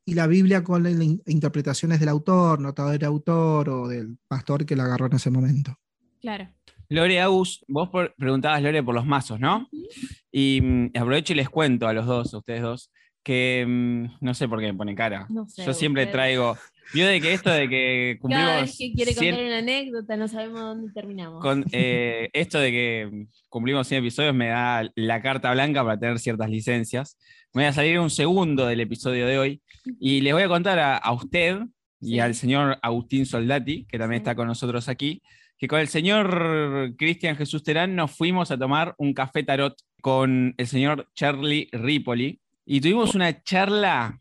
y 0.05 0.15
la 0.15 0.27
Biblia 0.27 0.65
con 0.65 0.83
las 0.83 0.95
interpretaciones 1.27 2.01
del 2.01 2.09
autor, 2.09 2.61
notado 2.61 2.91
del 2.91 3.05
autor 3.05 3.69
o 3.69 3.89
del 3.89 4.19
pastor 4.27 4.65
que 4.65 4.75
la 4.75 4.85
agarró 4.85 5.07
en 5.07 5.17
ese 5.17 5.31
momento. 5.31 5.79
Claro. 6.21 6.49
Lore 6.91 7.21
Agus, 7.21 7.65
vos 7.69 7.91
preguntabas, 8.17 8.63
Lore, 8.63 8.83
por 8.83 8.95
los 8.95 9.05
mazos, 9.05 9.39
¿no? 9.39 9.69
Y 10.33 10.61
mm, 10.63 10.91
aprovecho 10.95 11.33
y 11.35 11.37
les 11.37 11.51
cuento 11.51 11.87
a 11.87 11.93
los 11.93 12.07
dos, 12.07 12.33
a 12.33 12.39
ustedes 12.39 12.63
dos, 12.63 12.91
que 13.23 13.65
mm, 13.67 14.25
no 14.25 14.35
sé 14.35 14.49
por 14.49 14.61
qué 14.61 14.67
me 14.67 14.75
pone 14.75 14.95
cara. 14.95 15.29
Yo 15.57 15.75
siempre 15.75 16.07
traigo. 16.07 16.57
Yo 16.95 17.07
de 17.07 17.21
que 17.21 17.35
esto 17.35 17.51
de 17.51 17.69
que 17.69 18.17
cumplimos. 18.23 18.47
Cada 18.47 18.61
vez 18.63 18.79
que 18.79 18.93
quiere 18.93 19.15
contar 19.15 19.45
una 19.45 19.59
anécdota, 19.59 20.17
no 20.17 20.29
sabemos 20.29 20.61
dónde 20.61 20.93
terminamos. 20.93 21.43
Con, 21.43 21.65
eh, 21.73 22.31
esto 22.33 22.59
de 22.59 22.71
que 22.71 23.27
cumplimos 23.49 23.87
100 23.87 24.01
episodios 24.01 24.35
me 24.35 24.49
da 24.49 24.89
la 24.95 25.21
carta 25.21 25.53
blanca 25.53 25.85
para 25.85 25.99
tener 25.99 26.19
ciertas 26.19 26.49
licencias. 26.49 27.19
Me 27.53 27.63
voy 27.63 27.69
a 27.69 27.73
salir 27.73 27.99
un 27.99 28.11
segundo 28.11 28.67
del 28.67 28.81
episodio 28.81 29.27
de 29.27 29.39
hoy 29.39 29.63
y 30.01 30.21
les 30.23 30.33
voy 30.33 30.43
a 30.43 30.49
contar 30.49 30.79
a, 30.79 31.13
usted 31.13 31.59
y 32.01 32.21
al 32.21 32.35
señor 32.35 32.79
Agustín 32.83 33.27
Soldati, 33.27 33.85
que 33.87 33.99
también 33.99 34.23
está 34.23 34.35
con 34.35 34.47
nosotros 34.47 34.89
aquí, 34.89 35.23
que 35.59 35.69
con 35.69 35.81
el 35.81 35.89
señor 35.89 36.95
Cristian 36.97 37.37
Jesús 37.37 37.65
Terán 37.65 37.97
nos 37.97 38.13
fuimos 38.13 38.51
a 38.51 38.59
tomar 38.59 38.95
un 38.97 39.13
café 39.13 39.43
tarot 39.43 39.77
con 40.01 40.55
el 40.57 40.67
señor 40.67 41.09
Charlie 41.15 41.69
Ripoli 41.73 42.41
y 42.65 42.81
tuvimos 42.81 43.15
una 43.15 43.43
charla 43.43 44.21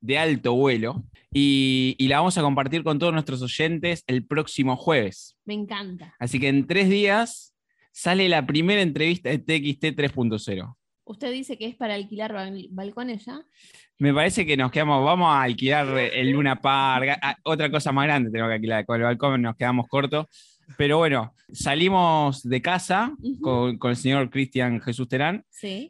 de 0.00 0.18
alto 0.18 0.54
vuelo 0.54 1.04
y, 1.32 1.96
la 2.08 2.18
vamos 2.18 2.38
a 2.38 2.42
compartir 2.42 2.82
con 2.82 2.98
todos 2.98 3.12
nuestros 3.12 3.42
oyentes 3.42 4.04
el 4.06 4.26
próximo 4.26 4.76
jueves. 4.76 5.36
Me 5.44 5.54
encanta. 5.54 6.14
Así 6.18 6.38
que 6.38 6.48
en 6.48 6.66
tres 6.66 6.88
días 6.88 7.54
sale 7.92 8.28
la 8.28 8.46
primera 8.46 8.82
entrevista 8.82 9.30
de 9.30 9.38
TXT 9.38 9.98
3.0. 9.98 10.74
¿Usted 11.04 11.32
dice 11.32 11.56
que 11.56 11.66
es 11.66 11.74
para 11.74 11.94
alquilar 11.94 12.34
balcones 12.70 13.24
ya? 13.24 13.40
Me 13.98 14.12
parece 14.12 14.44
que 14.44 14.56
nos 14.56 14.70
quedamos, 14.70 15.04
vamos 15.04 15.28
a 15.28 15.42
alquilar 15.42 15.88
el 15.98 16.30
Luna 16.30 16.60
Park, 16.60 17.18
otra 17.44 17.70
cosa 17.70 17.92
más 17.92 18.04
grande 18.04 18.30
tenemos 18.30 18.50
que 18.50 18.54
alquilar, 18.54 18.84
con 18.84 18.96
el 18.96 19.04
balcón 19.04 19.40
nos 19.40 19.56
quedamos 19.56 19.88
cortos. 19.88 20.26
Pero 20.76 20.98
bueno, 20.98 21.34
salimos 21.52 22.42
de 22.42 22.62
casa 22.62 23.14
con, 23.40 23.78
el 23.82 23.96
señor 23.96 24.30
Cristian 24.30 24.80
Jesús 24.80 25.08
Terán 25.08 25.44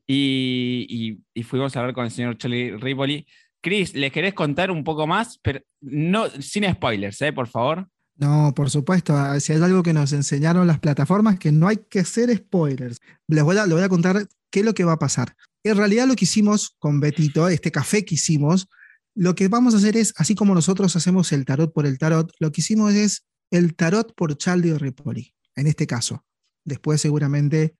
y, 0.07 1.19
fuimos 1.45 1.77
a 1.77 1.81
hablar 1.81 1.95
con 1.95 2.05
el 2.05 2.11
señor 2.11 2.39
Charlie 2.39 2.77
Ripoli. 2.77 3.27
Chris, 3.61 3.95
¿les 3.95 4.13
querés 4.13 4.35
contar 4.35 4.71
un 4.71 4.85
poco 4.85 5.07
más? 5.07 5.39
Pero 5.43 5.61
no, 5.81 6.29
sin 6.41 6.71
spoilers, 6.73 7.21
¿eh? 7.23 7.33
por 7.33 7.49
favor. 7.49 7.89
No, 8.17 8.53
por 8.55 8.71
supuesto. 8.71 9.17
Ah, 9.17 9.39
si 9.41 9.53
hay 9.53 9.63
algo 9.63 9.83
que 9.83 9.93
nos 9.93 10.13
enseñaron 10.13 10.67
las 10.67 10.81
plataformas, 10.81 11.39
que 11.39 11.53
no 11.53 11.69
hay 11.69 11.79
que 11.89 12.01
hacer 12.01 12.35
spoilers. 12.37 13.01
Les 13.27 13.45
voy 13.45 13.57
a, 13.57 13.65
les 13.65 13.75
voy 13.75 13.83
a 13.83 13.89
contar 13.89 14.29
qué 14.51 14.61
es 14.61 14.67
lo 14.67 14.75
que 14.75 14.85
va 14.85 14.93
a 14.93 14.99
pasar. 14.99 15.35
En 15.65 15.77
realidad 15.77 16.07
lo 16.07 16.17
que 16.17 16.25
hicimos 16.25 16.77
con 16.79 17.01
Betito, 17.01 17.49
este 17.49 17.71
café 17.71 18.05
que 18.05 18.15
hicimos, 18.15 18.69
lo 19.15 19.35
que 19.35 19.49
vamos 19.49 19.75
a 19.75 19.79
hacer 19.79 19.97
es, 19.97 20.15
así 20.17 20.35
como 20.35 20.55
nosotros 20.55 20.95
hacemos 20.95 21.33
el 21.33 21.45
tarot 21.45 21.73
por 21.73 21.87
el 21.87 21.99
tarot, 21.99 22.33
lo 22.39 22.53
que 22.53 22.61
hicimos 22.61 22.95
es 22.95 23.25
el 23.51 23.75
tarot 23.75 24.15
por 24.15 24.37
Charlie 24.37 24.77
Ripoli, 24.77 25.35
en 25.55 25.67
este 25.67 25.87
caso. 25.87 26.25
Después 26.65 27.01
seguramente 27.01 27.77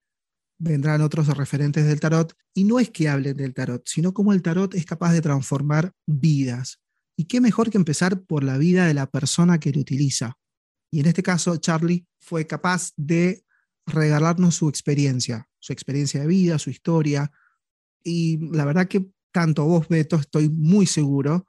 vendrán 0.59 1.03
otros 1.03 1.29
referentes 1.37 1.87
del 1.87 2.01
tarot, 2.01 2.35
y 2.55 2.65
no 2.65 2.81
es 2.81 2.91
que 2.91 3.09
hablen 3.09 3.37
del 3.37 3.55
tarot, 3.55 3.83
sino 3.87 4.13
cómo 4.13 4.33
el 4.33 4.43
tarot 4.43 4.75
es 4.75 4.85
capaz 4.85 5.13
de 5.13 5.21
transformar 5.21 5.93
vidas. 6.07 6.81
Y 7.17 7.25
qué 7.25 7.41
mejor 7.41 7.71
que 7.71 7.79
empezar 7.79 8.23
por 8.23 8.45
la 8.45 8.59
vida 8.59 8.87
de 8.87 8.95
la 8.95 9.11
persona 9.11 9.59
que 9.59 9.73
lo 9.73 9.81
utiliza. 9.81 10.39
Y 10.91 11.01
en 11.01 11.07
este 11.07 11.23
caso, 11.23 11.57
Charlie 11.57 12.07
fue 12.19 12.47
capaz 12.47 12.93
de 12.97 13.45
regalarnos 13.87 14.55
su 14.55 14.69
experiencia, 14.69 15.49
su 15.59 15.73
experiencia 15.73 16.21
de 16.21 16.27
vida, 16.27 16.59
su 16.59 16.71
historia. 16.71 17.31
Y 18.03 18.39
la 18.53 18.65
verdad 18.65 18.89
que 18.89 19.11
tanto 19.33 19.65
vos, 19.65 19.89
Beto, 19.89 20.17
estoy 20.17 20.49
muy 20.49 20.87
seguro 20.87 21.47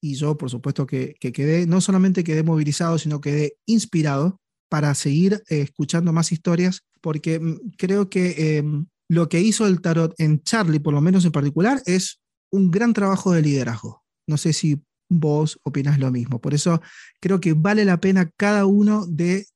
y 0.00 0.14
yo, 0.14 0.36
por 0.36 0.50
supuesto, 0.50 0.86
que, 0.86 1.14
quedé, 1.20 1.66
no 1.66 1.80
solamente 1.80 2.24
quedé 2.24 2.42
movilizado, 2.42 2.98
sino 2.98 3.20
quedé 3.20 3.56
inspirado 3.66 4.40
para 4.68 4.94
seguir 4.94 5.42
eh, 5.48 5.62
escuchando 5.62 6.12
más 6.12 6.32
historias, 6.32 6.82
porque 7.00 7.40
mm, 7.40 7.72
creo 7.76 8.08
que 8.08 8.58
em, 8.58 8.86
lo 9.08 9.28
que 9.28 9.40
hizo 9.40 9.66
el 9.66 9.80
tarot 9.80 10.14
en 10.18 10.42
Charlie, 10.42 10.80
por 10.80 10.94
lo 10.94 11.00
menos 11.00 11.24
en 11.24 11.32
particular, 11.32 11.82
es 11.86 12.20
un 12.50 12.70
gran 12.70 12.92
trabajo 12.92 13.32
de 13.32 13.42
liderazgo. 13.42 14.04
No 14.26 14.36
sé 14.36 14.52
si 14.52 14.82
vos 15.08 15.58
opinas 15.62 15.98
lo 15.98 16.10
mismo. 16.10 16.40
Por 16.40 16.54
eso 16.54 16.82
creo 17.20 17.40
que 17.40 17.54
vale 17.54 17.84
la 17.84 17.98
pena 17.98 18.30
cada 18.36 18.66
uno 18.66 19.06
de 19.06 19.46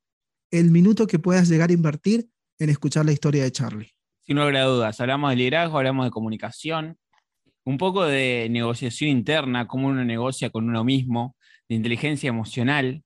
el 0.50 0.70
minuto 0.70 1.06
que 1.06 1.18
puedas 1.18 1.48
llegar 1.48 1.70
a 1.70 1.74
invertir 1.74 2.28
en 2.58 2.70
escuchar 2.70 3.04
la 3.04 3.12
historia 3.12 3.42
de 3.42 3.52
Charlie. 3.52 3.92
Sin 4.20 4.36
lugar 4.36 4.56
a 4.56 4.64
dudas, 4.64 5.00
hablamos 5.00 5.30
de 5.30 5.36
liderazgo, 5.36 5.78
hablamos 5.78 6.06
de 6.06 6.10
comunicación, 6.10 6.96
un 7.64 7.78
poco 7.78 8.04
de 8.04 8.48
negociación 8.50 9.10
interna, 9.10 9.66
cómo 9.66 9.88
uno 9.88 10.04
negocia 10.04 10.50
con 10.50 10.68
uno 10.68 10.84
mismo, 10.84 11.36
de 11.68 11.76
inteligencia 11.76 12.28
emocional 12.28 13.02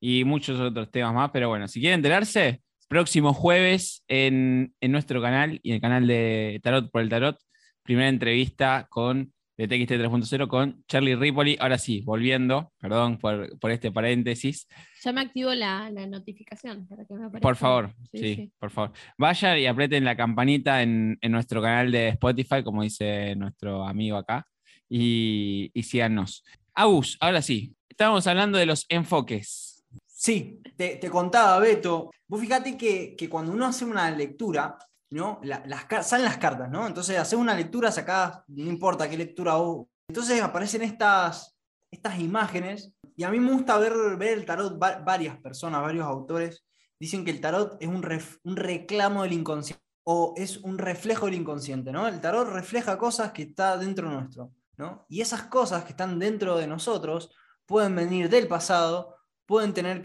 y 0.00 0.24
muchos 0.24 0.60
otros 0.60 0.90
temas 0.90 1.14
más. 1.14 1.30
Pero 1.32 1.48
bueno, 1.48 1.68
si 1.68 1.80
quieren 1.80 1.98
enterarse, 1.98 2.62
próximo 2.88 3.34
jueves 3.34 4.04
en, 4.08 4.74
en 4.80 4.92
nuestro 4.92 5.20
canal 5.22 5.60
y 5.62 5.70
en 5.70 5.74
el 5.76 5.80
canal 5.80 6.06
de 6.06 6.60
Tarot 6.62 6.90
por 6.90 7.02
el 7.02 7.08
Tarot, 7.08 7.38
primera 7.82 8.08
entrevista 8.08 8.86
con 8.90 9.32
de 9.58 9.66
TXT 9.66 9.92
3.0 9.94 10.46
con 10.46 10.84
Charlie 10.86 11.16
Ripoli. 11.16 11.56
Ahora 11.58 11.78
sí, 11.78 12.00
volviendo, 12.02 12.72
perdón 12.78 13.18
por, 13.18 13.58
por 13.58 13.72
este 13.72 13.90
paréntesis. 13.90 14.68
Ya 15.02 15.12
me 15.12 15.20
activo 15.20 15.52
la, 15.52 15.90
la 15.90 16.06
notificación 16.06 16.86
para 16.86 17.04
que 17.04 17.14
me 17.14 17.24
aparezca. 17.26 17.40
Por 17.40 17.56
favor, 17.56 17.92
sí, 18.12 18.52
por 18.58 18.70
favor. 18.70 18.92
Vayan 19.18 19.58
y 19.58 19.66
aprieten 19.66 20.04
la 20.04 20.16
campanita 20.16 20.80
en, 20.80 21.18
en, 21.20 21.32
nuestro 21.32 21.60
canal 21.60 21.90
de 21.90 22.08
Spotify, 22.10 22.62
como 22.62 22.84
dice 22.84 23.34
nuestro 23.34 23.84
amigo 23.84 24.16
acá, 24.16 24.46
y, 24.88 25.72
y 25.74 25.82
síganos. 25.82 26.44
Agus, 26.72 27.18
ahora 27.20 27.42
sí, 27.42 27.74
estábamos 27.88 28.28
hablando 28.28 28.58
de 28.58 28.66
los 28.66 28.86
enfoques. 28.88 29.84
Sí, 30.06 30.60
te, 30.76 30.96
te 30.96 31.10
contaba, 31.10 31.58
Beto. 31.58 32.12
Vos 32.28 32.40
fíjate 32.40 32.76
que, 32.76 33.16
que 33.16 33.28
cuando 33.28 33.50
uno 33.50 33.66
hace 33.66 33.84
una 33.84 34.08
lectura, 34.10 34.78
¿no? 35.10 35.40
las, 35.42 36.06
salen 36.06 36.24
las 36.24 36.38
cartas, 36.38 36.70
¿no? 36.70 36.86
Entonces 36.86 37.18
haces 37.18 37.38
una 37.38 37.54
lectura, 37.54 37.90
sacás, 37.90 38.42
no 38.48 38.70
importa 38.70 39.08
qué 39.08 39.16
lectura 39.16 39.58
o 39.58 39.88
Entonces 40.08 40.40
aparecen 40.42 40.82
estas, 40.82 41.56
estas 41.90 42.18
imágenes 42.18 42.92
y 43.16 43.24
a 43.24 43.30
mí 43.30 43.40
me 43.40 43.52
gusta 43.52 43.78
ver, 43.78 44.16
ver 44.16 44.38
el 44.38 44.44
tarot, 44.44 44.78
varias 44.78 45.38
personas, 45.40 45.82
varios 45.82 46.06
autores 46.06 46.64
dicen 47.00 47.24
que 47.24 47.30
el 47.30 47.40
tarot 47.40 47.76
es 47.80 47.88
un, 47.88 48.06
un 48.44 48.56
reclamo 48.56 49.22
del 49.22 49.32
inconsciente 49.32 49.82
o 50.04 50.34
es 50.36 50.58
un 50.58 50.78
reflejo 50.78 51.26
del 51.26 51.34
inconsciente, 51.34 51.92
¿no? 51.92 52.08
El 52.08 52.20
tarot 52.20 52.48
refleja 52.48 52.96
cosas 52.96 53.32
que 53.32 53.42
están 53.42 53.80
dentro 53.80 54.10
nuestro, 54.10 54.52
¿no? 54.76 55.04
Y 55.08 55.20
esas 55.20 55.42
cosas 55.44 55.84
que 55.84 55.90
están 55.90 56.18
dentro 56.18 56.56
de 56.56 56.66
nosotros 56.66 57.30
pueden 57.66 57.94
venir 57.94 58.28
del 58.30 58.48
pasado, 58.48 59.16
pueden 59.46 59.74
tener 59.74 60.02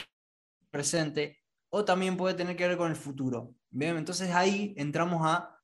presente 0.70 1.40
o 1.70 1.86
también 1.86 2.18
puede 2.18 2.36
tener 2.36 2.56
que 2.56 2.68
ver 2.68 2.78
con 2.78 2.90
el 2.90 2.98
futuro. 2.98 3.54
Bien, 3.74 3.98
entonces 3.98 4.32
ahí 4.32 4.74
entramos 4.78 5.22
a 5.26 5.60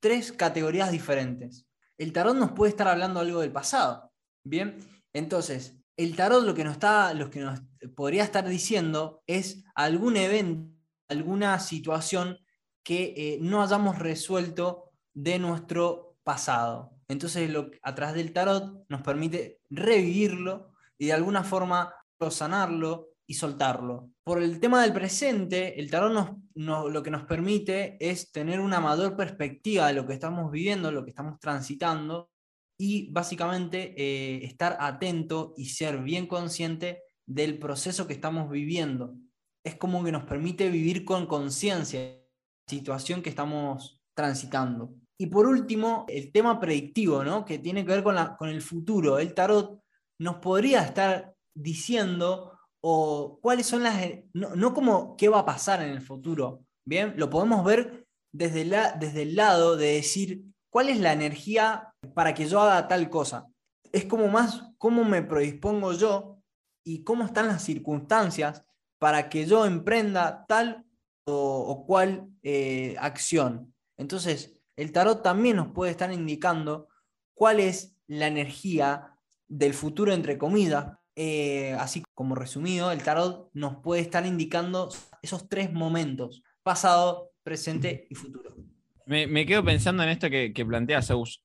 tres 0.00 0.32
categorías 0.32 0.90
diferentes. 0.90 1.66
El 1.98 2.12
tarot 2.12 2.34
nos 2.34 2.52
puede 2.52 2.70
estar 2.70 2.88
hablando 2.88 3.20
algo 3.20 3.40
del 3.40 3.52
pasado. 3.52 4.10
Bien, 4.42 4.78
entonces 5.12 5.76
el 5.98 6.16
tarot 6.16 6.42
lo 6.42 6.54
que 6.54 6.64
nos 6.64 6.72
está, 6.72 7.12
lo 7.12 7.28
que 7.28 7.40
nos 7.40 7.60
podría 7.94 8.24
estar 8.24 8.48
diciendo 8.48 9.22
es 9.26 9.62
algún 9.74 10.16
evento, 10.16 10.74
alguna 11.08 11.58
situación 11.60 12.38
que 12.82 13.12
eh, 13.16 13.38
no 13.42 13.62
hayamos 13.62 13.98
resuelto 13.98 14.92
de 15.12 15.38
nuestro 15.38 16.16
pasado. 16.22 16.96
Entonces, 17.08 17.50
lo, 17.50 17.70
a 17.82 17.94
través 17.94 18.14
del 18.14 18.32
tarot 18.32 18.86
nos 18.88 19.02
permite 19.02 19.60
revivirlo 19.68 20.72
y 20.96 21.06
de 21.06 21.12
alguna 21.12 21.44
forma 21.44 21.94
sanarlo, 22.30 23.08
y 23.26 23.34
soltarlo. 23.34 24.10
Por 24.30 24.44
el 24.44 24.60
tema 24.60 24.80
del 24.82 24.92
presente, 24.92 25.80
el 25.80 25.90
tarot 25.90 26.12
nos, 26.54 26.92
lo 26.92 27.02
que 27.02 27.10
nos 27.10 27.24
permite 27.24 27.96
es 27.98 28.30
tener 28.30 28.60
una 28.60 28.78
mayor 28.78 29.16
perspectiva 29.16 29.88
de 29.88 29.94
lo 29.94 30.06
que 30.06 30.12
estamos 30.12 30.52
viviendo, 30.52 30.92
lo 30.92 31.02
que 31.02 31.10
estamos 31.10 31.40
transitando 31.40 32.30
y 32.78 33.10
básicamente 33.10 33.92
eh, 34.00 34.44
estar 34.44 34.76
atento 34.78 35.52
y 35.56 35.64
ser 35.70 35.98
bien 35.98 36.28
consciente 36.28 37.02
del 37.26 37.58
proceso 37.58 38.06
que 38.06 38.12
estamos 38.12 38.48
viviendo. 38.48 39.16
Es 39.64 39.74
como 39.74 40.04
que 40.04 40.12
nos 40.12 40.22
permite 40.22 40.70
vivir 40.70 41.04
con 41.04 41.26
conciencia 41.26 41.98
la 42.00 42.20
situación 42.68 43.22
que 43.22 43.30
estamos 43.30 44.00
transitando. 44.14 44.94
Y 45.18 45.26
por 45.26 45.48
último, 45.48 46.04
el 46.06 46.30
tema 46.30 46.60
predictivo, 46.60 47.24
¿no? 47.24 47.44
que 47.44 47.58
tiene 47.58 47.84
que 47.84 48.00
ver 48.00 48.04
con, 48.04 48.48
el 48.48 48.62
futuro. 48.62 49.18
El 49.18 49.34
tarot 49.34 49.82
nos 50.20 50.36
podría 50.36 50.84
estar 50.84 51.34
diciendo 51.52 52.49
o 52.80 53.38
cuáles 53.42 53.66
son 53.66 53.82
las, 53.82 54.00
no, 54.32 54.74
como 54.74 55.16
qué 55.16 55.28
va 55.28 55.40
a 55.40 55.46
pasar 55.46 55.82
en 55.82 55.90
el 55.90 56.00
futuro, 56.00 56.64
¿bien? 56.84 57.14
Lo 57.16 57.28
podemos 57.28 57.64
ver 57.64 58.06
desde, 58.32 58.64
la, 58.64 58.92
desde 58.92 59.22
el 59.22 59.36
lado 59.36 59.76
de 59.76 59.94
decir 59.94 60.44
cuál 60.70 60.88
es 60.88 60.98
la 60.98 61.12
energía 61.12 61.92
para 62.14 62.32
que 62.34 62.46
yo 62.46 62.60
haga 62.60 62.88
tal 62.88 63.10
cosa. 63.10 63.48
Es 63.92 64.04
como 64.04 64.28
más 64.28 64.62
cómo 64.78 65.04
me 65.04 65.22
predispongo 65.22 65.92
yo 65.92 66.42
y 66.84 67.04
cómo 67.04 67.24
están 67.24 67.48
las 67.48 67.62
circunstancias 67.62 68.64
para 68.98 69.28
que 69.28 69.46
yo 69.46 69.66
emprenda 69.66 70.46
tal 70.46 70.84
o, 71.26 71.84
cual 71.86 72.28
eh, 72.42 72.96
acción. 72.98 73.74
Entonces, 73.96 74.56
el 74.76 74.92
tarot 74.92 75.22
también 75.22 75.56
nos 75.56 75.68
puede 75.68 75.92
estar 75.92 76.12
indicando 76.12 76.88
cuál 77.34 77.60
es 77.60 77.96
la 78.06 78.26
energía 78.26 79.16
del 79.46 79.74
futuro, 79.74 80.12
entre 80.12 80.38
comillas, 80.38 80.86
eh, 81.22 81.76
así 81.78 82.02
como 82.14 82.34
resumido, 82.34 82.90
el 82.92 83.02
tarot 83.02 83.50
nos 83.52 83.76
puede 83.82 84.00
estar 84.00 84.24
indicando 84.24 84.88
esos 85.20 85.50
tres 85.50 85.70
momentos, 85.70 86.42
pasado, 86.62 87.32
presente 87.42 88.06
y 88.08 88.14
futuro. 88.14 88.56
Me, 89.04 89.44
quedo 89.44 89.62
pensando 89.62 90.02
en 90.02 90.08
esto 90.08 90.30
que, 90.30 90.54
que 90.54 90.64
plantea 90.64 91.02
Zeus. 91.02 91.42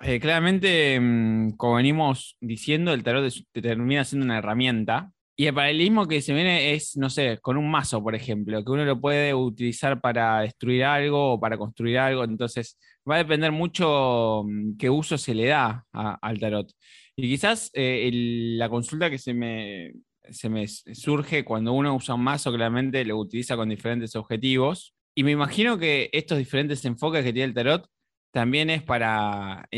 Eh, 0.00 0.18
claramente, 0.18 0.98
mm, 0.98 1.52
como 1.52 1.76
venimos 1.76 2.36
diciendo, 2.40 2.92
el 2.92 3.04
tarot 3.04 3.32
termina 3.52 4.02
siendo 4.02 4.24
una 4.24 4.38
herramienta. 4.38 5.12
Y 5.36 5.46
el 5.46 5.54
paralelismo 5.54 6.08
que 6.08 6.20
se 6.20 6.34
viene 6.34 6.74
es, 6.74 6.96
no 6.96 7.08
sé, 7.08 7.38
con 7.40 7.56
un 7.56 7.70
mazo, 7.70 8.02
por 8.02 8.16
ejemplo, 8.16 8.64
que 8.64 8.72
uno 8.72 8.84
lo 8.84 9.00
puede 9.00 9.32
utilizar 9.34 10.00
para 10.00 10.40
destruir 10.40 10.82
algo 10.82 11.34
o 11.34 11.40
para 11.40 11.56
construir 11.56 11.98
algo. 11.98 12.24
Entonces, 12.24 12.76
va 13.08 13.14
a 13.14 13.18
depender 13.18 13.52
mucho 13.52 14.42
mm, 14.44 14.76
qué 14.78 14.90
uso 14.90 15.16
se 15.16 15.32
le 15.32 15.46
da 15.46 15.86
al 15.92 16.40
tarot. 16.40 16.72
Y 17.16 17.28
quizás 17.28 17.70
eh, 17.74 18.10
la 18.56 18.68
consulta 18.68 19.10
que 19.10 19.18
se 19.18 19.34
me, 19.34 19.92
se 20.30 20.48
me 20.48 20.66
surge 20.66 21.44
cuando 21.44 21.72
uno 21.72 21.94
usa 21.94 22.14
un 22.14 22.22
mazo, 22.22 22.52
claramente 22.52 23.04
lo 23.04 23.18
utiliza 23.18 23.56
con 23.56 23.68
diferentes 23.68 24.16
objetivos. 24.16 24.94
Y 25.14 25.24
me 25.24 25.32
imagino 25.32 25.78
que 25.78 26.08
estos 26.12 26.38
diferentes 26.38 26.84
enfoques 26.84 27.22
que 27.22 27.32
tiene 27.32 27.48
el 27.48 27.54
tarot 27.54 27.86
también 28.32 28.70
es 28.70 28.82
para, 28.82 29.68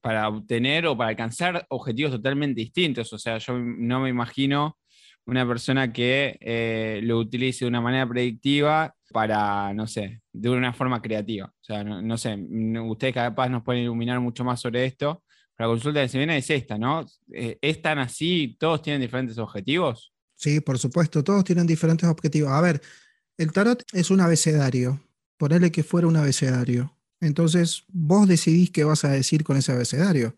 para 0.00 0.28
obtener 0.28 0.86
o 0.86 0.96
para 0.96 1.10
alcanzar 1.10 1.66
objetivos 1.68 2.12
totalmente 2.12 2.60
distintos. 2.60 3.12
O 3.12 3.18
sea, 3.18 3.38
yo 3.38 3.58
no 3.58 4.00
me 4.00 4.08
imagino 4.08 4.78
una 5.26 5.46
persona 5.48 5.92
que 5.92 6.38
eh, 6.40 7.00
lo 7.02 7.18
utilice 7.18 7.64
de 7.64 7.70
una 7.70 7.80
manera 7.80 8.08
predictiva 8.08 8.94
para, 9.10 9.72
no 9.74 9.88
sé, 9.88 10.20
de 10.32 10.50
una 10.50 10.72
forma 10.72 11.02
creativa. 11.02 11.46
O 11.46 11.64
sea, 11.64 11.82
no, 11.82 12.00
no 12.02 12.16
sé, 12.16 12.36
ustedes 12.84 13.14
capaz 13.14 13.48
nos 13.48 13.64
pueden 13.64 13.82
iluminar 13.82 14.20
mucho 14.20 14.44
más 14.44 14.60
sobre 14.60 14.84
esto, 14.84 15.23
la 15.58 15.66
consulta 15.66 16.02
que 16.02 16.08
se 16.08 16.18
viene 16.18 16.36
es 16.38 16.50
esta, 16.50 16.78
¿no? 16.78 17.06
Eh, 17.32 17.58
¿Es 17.60 17.80
tan 17.80 17.98
así? 17.98 18.56
¿Todos 18.58 18.82
tienen 18.82 19.00
diferentes 19.00 19.38
objetivos? 19.38 20.12
Sí, 20.34 20.60
por 20.60 20.78
supuesto, 20.78 21.22
todos 21.22 21.44
tienen 21.44 21.66
diferentes 21.66 22.08
objetivos. 22.08 22.50
A 22.50 22.60
ver, 22.60 22.82
el 23.38 23.52
tarot 23.52 23.82
es 23.92 24.10
un 24.10 24.20
abecedario. 24.20 25.00
Ponele 25.36 25.70
que 25.70 25.84
fuera 25.84 26.08
un 26.08 26.16
abecedario. 26.16 26.96
Entonces, 27.20 27.84
vos 27.88 28.28
decidís 28.28 28.70
qué 28.70 28.84
vas 28.84 29.04
a 29.04 29.10
decir 29.10 29.44
con 29.44 29.56
ese 29.56 29.72
abecedario. 29.72 30.36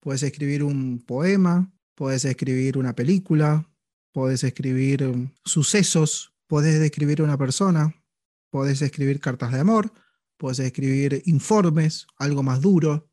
Puedes 0.00 0.22
escribir 0.22 0.62
un 0.62 1.02
poema, 1.04 1.72
puedes 1.94 2.24
escribir 2.24 2.78
una 2.78 2.94
película, 2.94 3.68
puedes 4.12 4.44
escribir 4.44 5.04
um, 5.04 5.30
sucesos, 5.44 6.32
puedes 6.46 6.80
describir 6.80 7.22
una 7.22 7.36
persona, 7.36 7.94
puedes 8.50 8.82
escribir 8.82 9.20
cartas 9.20 9.52
de 9.52 9.60
amor, 9.60 9.92
puedes 10.36 10.58
escribir 10.58 11.22
informes, 11.26 12.06
algo 12.18 12.42
más 12.42 12.60
duro, 12.60 13.08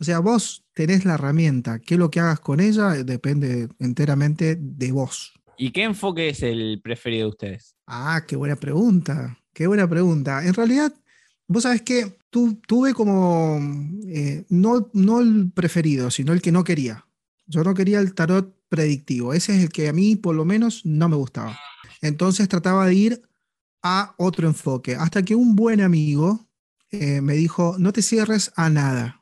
o 0.00 0.04
sea, 0.04 0.20
vos 0.20 0.64
tenés 0.74 1.04
la 1.04 1.14
herramienta. 1.14 1.80
¿Qué 1.80 1.94
es 1.94 1.98
lo 1.98 2.10
que 2.10 2.20
hagas 2.20 2.40
con 2.40 2.60
ella? 2.60 2.90
Depende 3.02 3.68
enteramente 3.78 4.56
de 4.58 4.92
vos. 4.92 5.32
¿Y 5.56 5.72
qué 5.72 5.82
enfoque 5.82 6.28
es 6.28 6.42
el 6.42 6.80
preferido 6.82 7.26
de 7.26 7.30
ustedes? 7.30 7.74
Ah, 7.86 8.22
qué 8.26 8.36
buena 8.36 8.56
pregunta. 8.56 9.36
Qué 9.52 9.66
buena 9.66 9.88
pregunta. 9.88 10.44
En 10.46 10.54
realidad, 10.54 10.94
vos 11.48 11.64
sabés 11.64 11.82
que 11.82 12.16
tuve 12.30 12.94
como, 12.94 13.58
eh, 14.06 14.44
no, 14.50 14.88
no 14.92 15.20
el 15.20 15.50
preferido, 15.52 16.12
sino 16.12 16.32
el 16.32 16.40
que 16.40 16.52
no 16.52 16.62
quería. 16.62 17.04
Yo 17.46 17.64
no 17.64 17.74
quería 17.74 17.98
el 17.98 18.14
tarot 18.14 18.54
predictivo. 18.68 19.34
Ese 19.34 19.56
es 19.56 19.62
el 19.64 19.70
que 19.70 19.88
a 19.88 19.92
mí, 19.92 20.14
por 20.14 20.36
lo 20.36 20.44
menos, 20.44 20.86
no 20.86 21.08
me 21.08 21.16
gustaba. 21.16 21.58
Entonces 22.02 22.48
trataba 22.48 22.86
de 22.86 22.94
ir 22.94 23.22
a 23.82 24.14
otro 24.16 24.46
enfoque. 24.46 24.94
Hasta 24.94 25.24
que 25.24 25.34
un 25.34 25.56
buen 25.56 25.80
amigo 25.80 26.46
eh, 26.90 27.20
me 27.20 27.32
dijo, 27.32 27.76
no 27.78 27.92
te 27.92 28.02
cierres 28.02 28.52
a 28.54 28.70
nada. 28.70 29.17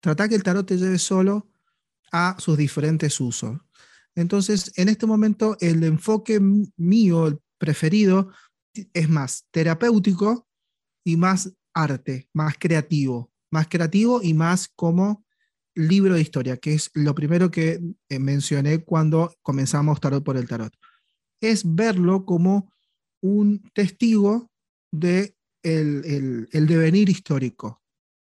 Trata 0.00 0.28
que 0.28 0.34
el 0.34 0.42
tarot 0.42 0.66
te 0.66 0.76
lleve 0.76 0.98
solo 0.98 1.48
a 2.12 2.36
sus 2.38 2.56
diferentes 2.56 3.20
usos. 3.20 3.58
Entonces, 4.14 4.72
en 4.76 4.88
este 4.88 5.06
momento, 5.06 5.56
el 5.60 5.84
enfoque 5.84 6.40
mío, 6.76 7.26
el 7.26 7.38
preferido, 7.58 8.32
es 8.92 9.08
más 9.08 9.46
terapéutico 9.50 10.48
y 11.04 11.16
más 11.16 11.52
arte, 11.74 12.28
más 12.32 12.56
creativo, 12.58 13.30
más 13.50 13.68
creativo 13.68 14.20
y 14.22 14.34
más 14.34 14.68
como 14.68 15.24
libro 15.74 16.14
de 16.14 16.20
historia, 16.20 16.56
que 16.56 16.74
es 16.74 16.90
lo 16.94 17.14
primero 17.14 17.50
que 17.50 17.80
eh, 18.08 18.18
mencioné 18.18 18.84
cuando 18.84 19.34
comenzamos 19.42 20.00
Tarot 20.00 20.24
por 20.24 20.36
el 20.36 20.48
Tarot. 20.48 20.74
Es 21.40 21.62
verlo 21.64 22.24
como 22.24 22.72
un 23.22 23.62
testigo 23.74 24.50
de 24.92 25.36
el, 25.62 26.48
devenir 26.50 27.08
histórico. 27.08 27.79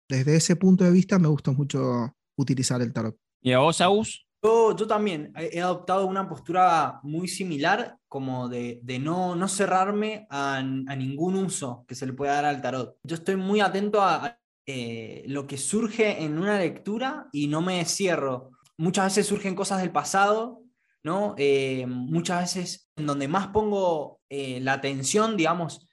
Desde 0.09 0.35
ese 0.35 0.55
punto 0.55 0.83
de 0.83 0.91
vista 0.91 1.19
me 1.19 1.27
gusta 1.27 1.51
mucho 1.51 2.15
utilizar 2.35 2.81
el 2.81 2.91
tarot. 2.91 3.15
¿Y 3.41 3.51
a 3.51 3.59
vos, 3.59 3.79
Agus? 3.79 4.25
Yo, 4.41 4.75
yo, 4.75 4.87
también 4.87 5.31
he 5.35 5.61
adoptado 5.61 6.07
una 6.07 6.27
postura 6.27 6.99
muy 7.03 7.27
similar, 7.27 7.97
como 8.07 8.49
de, 8.49 8.81
no, 8.99 9.35
no, 9.35 9.47
cerrarme 9.47 10.25
a, 10.31 10.63
ningún 10.63 11.35
uso 11.35 11.85
que 11.87 11.93
se 11.93 12.07
le 12.07 12.13
pueda 12.13 12.33
dar 12.33 12.45
al 12.45 12.61
tarot. 12.61 12.97
Yo 13.03 13.17
estoy 13.17 13.35
muy 13.35 13.59
atento 13.59 14.01
a, 14.01 14.39
eh, 14.65 15.23
lo 15.27 15.45
que 15.45 15.57
surge 15.57 16.23
en 16.23 16.39
una 16.39 16.57
lectura 16.57 17.27
y 17.31 17.47
no 17.47 17.61
me 17.61 17.83
cierro. 17.85 18.51
Muchas 18.77 19.05
veces 19.05 19.27
surgen 19.27 19.55
cosas 19.55 19.81
del 19.81 19.91
pasado, 19.91 20.63
¿no? 21.03 21.35
Eh, 21.37 21.85
muchas 21.87 22.41
veces 22.41 22.89
en 22.95 23.05
donde 23.05 23.27
más 23.27 23.47
pongo 23.47 24.21
eh, 24.29 24.59
la 24.61 24.73
atención, 24.73 25.37
digamos, 25.37 25.87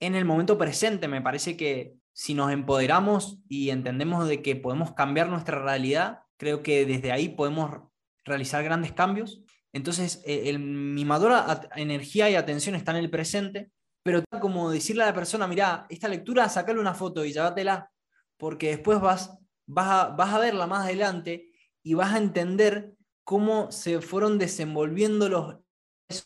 en 0.00 0.14
el 0.14 0.24
momento 0.24 0.56
presente. 0.56 1.08
Me 1.08 1.22
parece 1.22 1.56
que 1.56 1.94
si 2.12 2.34
nos 2.34 2.52
empoderamos 2.52 3.38
y 3.48 3.70
entendemos 3.70 4.28
de 4.28 4.42
que 4.42 4.56
podemos 4.56 4.92
cambiar 4.94 5.28
nuestra 5.28 5.62
realidad, 5.62 6.20
creo 6.36 6.62
que 6.62 6.86
desde 6.86 7.12
ahí 7.12 7.28
podemos 7.28 7.82
realizar 8.24 8.62
grandes 8.64 8.92
cambios. 8.92 9.42
Entonces, 9.72 10.22
eh, 10.26 10.56
mi 10.58 11.04
madura 11.04 11.68
energía 11.76 12.28
y 12.28 12.34
atención 12.34 12.74
está 12.74 12.92
en 12.92 12.98
el 12.98 13.10
presente, 13.10 13.70
pero 14.02 14.22
como 14.40 14.70
decirle 14.70 15.02
a 15.02 15.06
la 15.06 15.14
persona, 15.14 15.46
mira, 15.46 15.86
esta 15.88 16.08
lectura, 16.08 16.48
sacale 16.48 16.80
una 16.80 16.94
foto 16.94 17.24
y 17.24 17.32
llévatela, 17.32 17.90
porque 18.36 18.68
después 18.68 19.00
vas, 19.00 19.38
vas, 19.66 19.88
a, 19.88 20.08
vas 20.08 20.32
a 20.32 20.38
verla 20.38 20.66
más 20.66 20.84
adelante 20.86 21.52
y 21.82 21.94
vas 21.94 22.14
a 22.14 22.18
entender 22.18 22.94
cómo 23.24 23.70
se 23.70 24.00
fueron 24.00 24.38
desenvolviendo 24.38 25.28
los 25.28 25.58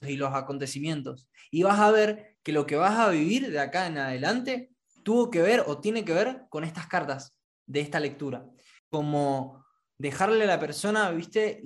y 0.02 0.16
los 0.16 0.32
acontecimientos. 0.34 1.28
Y 1.50 1.62
vas 1.62 1.78
a 1.78 1.90
ver 1.90 2.36
que 2.42 2.52
lo 2.52 2.66
que 2.66 2.76
vas 2.76 2.98
a 2.98 3.10
vivir 3.10 3.50
de 3.50 3.60
acá 3.60 3.86
en 3.86 3.98
adelante 3.98 4.70
tuvo 5.04 5.30
que 5.30 5.42
ver 5.42 5.62
o 5.66 5.78
tiene 5.78 6.04
que 6.04 6.12
ver 6.12 6.42
con 6.48 6.64
estas 6.64 6.86
cartas 6.88 7.36
de 7.66 7.80
esta 7.80 8.00
lectura. 8.00 8.44
Como 8.90 9.64
dejarle 9.98 10.44
a 10.44 10.48
la 10.48 10.60
persona, 10.60 11.10
viste, 11.10 11.60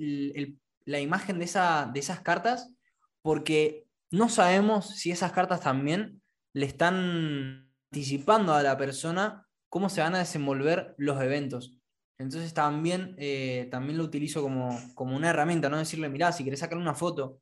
la 0.85 0.99
imagen 0.99 1.39
de, 1.39 1.45
esa, 1.45 1.89
de 1.91 1.99
esas 1.99 2.21
cartas, 2.21 2.73
porque 3.21 3.85
no 4.11 4.29
sabemos 4.29 4.95
si 4.97 5.11
esas 5.11 5.31
cartas 5.31 5.61
también 5.61 6.21
le 6.53 6.65
están 6.65 7.69
anticipando 7.91 8.53
a 8.53 8.63
la 8.63 8.77
persona 8.77 9.47
cómo 9.69 9.89
se 9.89 10.01
van 10.01 10.15
a 10.15 10.19
desenvolver 10.19 10.93
los 10.97 11.21
eventos. 11.21 11.79
Entonces 12.17 12.53
también, 12.53 13.15
eh, 13.17 13.67
también 13.71 13.97
lo 13.97 14.03
utilizo 14.03 14.41
como, 14.41 14.77
como, 14.93 15.15
una 15.15 15.29
herramienta, 15.29 15.69
no 15.69 15.77
decirle, 15.77 16.09
mira, 16.09 16.31
si 16.31 16.43
querés 16.43 16.59
sacar 16.59 16.77
una 16.77 16.93
foto 16.93 17.39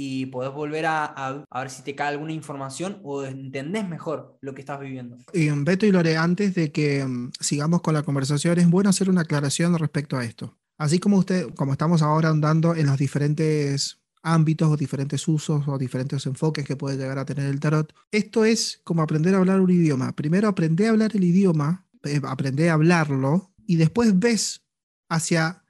y 0.00 0.26
podés 0.26 0.52
volver 0.52 0.86
a, 0.86 1.44
ver 1.52 1.70
si 1.70 1.82
te 1.82 1.96
cae 1.96 2.10
alguna 2.10 2.32
información 2.32 3.00
o 3.02 3.24
entendés 3.24 3.88
mejor 3.88 4.38
lo 4.40 4.54
que 4.54 4.60
estás 4.60 4.78
viviendo. 4.78 5.16
Y 5.32 5.50
Beto 5.50 5.86
y 5.86 5.90
Lore, 5.90 6.16
antes 6.16 6.54
de 6.54 6.70
que 6.70 7.04
mm, 7.04 7.32
sigamos 7.40 7.82
con 7.82 7.94
la 7.94 8.04
conversación, 8.04 8.60
es 8.60 8.70
bueno 8.70 8.90
hacer 8.90 9.10
una 9.10 9.22
aclaración 9.22 9.76
respecto 9.76 10.16
a 10.16 10.24
esto. 10.24 10.56
Así 10.76 11.00
como 11.00 11.16
usted, 11.16 11.52
como 11.54 11.72
estamos 11.72 12.00
ahora 12.02 12.28
andando 12.28 12.76
en 12.76 12.86
los 12.86 12.96
diferentes 12.96 13.98
ámbitos 14.22 14.70
o 14.70 14.76
diferentes 14.76 15.26
usos 15.26 15.66
o 15.66 15.76
diferentes 15.78 16.24
enfoques 16.26 16.64
que 16.64 16.76
puede 16.76 16.96
llegar 16.96 17.18
a 17.18 17.24
tener 17.24 17.46
el 17.46 17.58
tarot, 17.58 17.92
esto 18.12 18.44
es 18.44 18.80
como 18.84 19.02
aprender 19.02 19.34
a 19.34 19.38
hablar 19.38 19.60
un 19.60 19.70
idioma. 19.70 20.14
Primero 20.14 20.46
aprende 20.46 20.86
a 20.86 20.90
hablar 20.90 21.10
el 21.16 21.24
idioma, 21.24 21.88
eh, 22.04 22.20
aprende 22.22 22.70
a 22.70 22.74
hablarlo 22.74 23.50
y 23.66 23.74
después 23.74 24.16
ves 24.16 24.62
hacia 25.08 25.64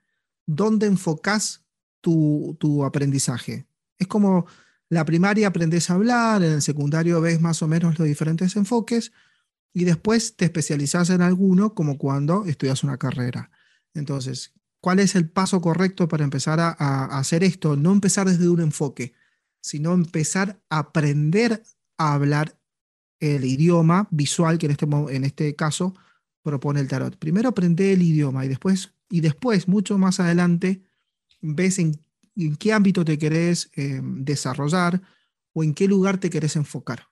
dónde 0.45 0.87
enfocas 0.87 1.65
tu 2.03 2.85
aprendizaje. 2.85 3.68
Es 3.99 4.07
como 4.07 4.47
la 4.89 5.05
primaria 5.05 5.49
aprendes 5.49 5.91
a 5.91 5.95
hablar, 5.95 6.43
en 6.43 6.53
el 6.53 6.63
secundario 6.63 7.21
ves 7.21 7.41
más 7.41 7.63
o 7.63 7.69
menos 7.69 7.99
los 7.99 8.09
diferentes 8.09 8.57
enfoques 8.57 9.13
y 9.75 9.85
después 9.85 10.37
te 10.37 10.47
especializas 10.47 11.11
en 11.11 11.21
alguno 11.21 11.75
como 11.75 11.99
cuando 11.99 12.47
estudias 12.47 12.85
una 12.85 12.97
carrera. 12.97 13.51
Entonces, 13.95 14.55
¿cuál 14.81 14.99
es 14.99 15.15
el 15.15 15.29
paso 15.29 15.61
correcto 15.61 16.09
para 16.09 16.25
empezar 16.25 16.59
a, 16.61 17.05
hacer 17.19 17.45
esto? 17.45 17.77
No 17.77 17.93
empezar 17.93 18.27
desde 18.27 18.49
un 18.49 18.61
enfoque, 18.61 19.13
sino 19.61 19.93
empezar 19.93 20.61
a 20.71 20.79
aprender 20.79 21.63
a 21.99 22.15
hablar 22.15 22.59
el 23.21 23.45
idioma 23.45 24.09
visual 24.11 24.59
que 24.59 24.67
en 24.67 24.73
este, 24.73 24.87
en 24.87 25.25
este 25.25 25.55
caso 25.55 25.95
propone 26.43 26.81
el 26.81 26.89
tarot. 26.89 27.19
Primero 27.19 27.51
aprende 27.51 27.93
el 27.93 28.03
idioma 28.03 28.45
y 28.45 28.49
después, 28.49 28.95
y 29.11 29.21
después, 29.21 29.69
mucho 29.69 29.99
más 29.99 30.19
adelante, 30.19 30.83
ves 31.41 31.79
en 31.79 32.01
en 32.47 32.57
qué 32.57 32.73
ámbito 32.73 33.05
te 33.05 33.19
querés 33.19 33.71
eh, 33.77 34.01
desarrollar 34.03 35.01
o 35.53 35.65
en 35.65 35.75
qué 35.75 35.89
lugar 35.89 36.19
te 36.19 36.31
querés 36.31 36.57
enfocar. 36.57 37.09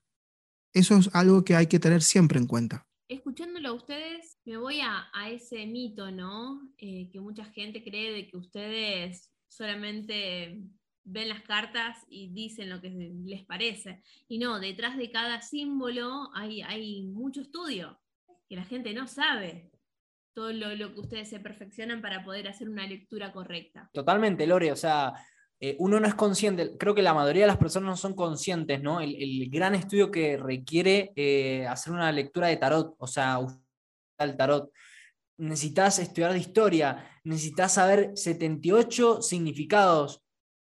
Eso 0.73 0.97
es 0.97 1.11
algo 1.15 1.45
que 1.45 1.57
hay 1.57 1.67
que 1.67 1.79
tener 1.79 2.03
siempre 2.03 2.39
en 2.39 2.47
cuenta. 2.47 2.87
Escuchándolo 3.09 3.69
a 3.69 3.73
ustedes, 3.73 4.39
me 4.45 4.57
voy 4.57 4.81
a, 4.81 5.09
ese 5.31 5.67
mito, 5.67 6.11
¿no? 6.11 6.61
Eh, 6.79 7.09
que 7.11 7.21
mucha 7.21 7.45
gente 7.45 7.83
cree 7.83 8.13
de 8.13 8.29
que 8.29 8.37
ustedes 8.37 9.31
solamente 9.49 10.61
ven 11.05 11.29
las 11.29 11.43
cartas 11.43 11.99
y 12.09 12.33
dicen 12.33 12.69
lo 12.69 12.81
que 12.81 12.91
les 12.91 13.45
parece. 13.45 14.03
Y 14.29 14.39
no, 14.39 14.59
detrás 14.59 14.97
de 14.97 15.11
cada 15.11 15.41
símbolo 15.41 16.31
hay, 16.35 16.63
hay 16.63 17.07
mucho 17.07 17.41
estudio 17.41 17.99
que 18.49 18.57
la 18.57 18.65
gente 18.65 18.93
no 18.93 19.07
sabe 19.07 19.71
todo 20.37 20.53
lo, 20.53 20.93
que 20.93 21.01
ustedes 21.01 21.31
se 21.31 21.41
perfeccionan 21.41 22.03
para 22.03 22.23
poder 22.23 22.47
hacer 22.47 22.69
una 22.69 22.87
lectura 22.87 23.33
correcta. 23.33 23.89
Totalmente, 23.95 24.47
Lore, 24.47 24.71
o 24.71 24.77
sea, 24.77 25.15
eh, 25.59 25.77
uno 25.79 25.99
no 25.99 26.07
es 26.07 26.15
consciente, 26.15 26.77
creo 26.77 26.95
que 26.95 27.01
la 27.01 27.15
mayoría 27.15 27.45
de 27.45 27.47
las 27.47 27.57
personas 27.57 27.89
no 27.89 27.97
son 27.97 28.15
conscientes, 28.15 28.83
¿no? 28.83 29.01
El, 29.01 29.49
gran 29.49 29.75
estudio 29.75 30.11
que 30.11 30.37
requiere 30.37 31.15
eh, 31.17 31.67
hacer 31.67 31.95
una 31.95 32.13
lectura 32.13 32.49
de 32.49 32.59
tarot, 32.59 32.95
o 32.99 33.07
sea, 33.07 33.39
el 34.19 34.37
tarot. 34.37 34.71
Necesitas 35.39 35.99
estudiar 36.01 36.35
de 36.35 36.39
historia, 36.39 37.11
necesitas 37.25 37.73
saber 37.73 38.11
78 38.15 39.23
significados, 39.23 40.23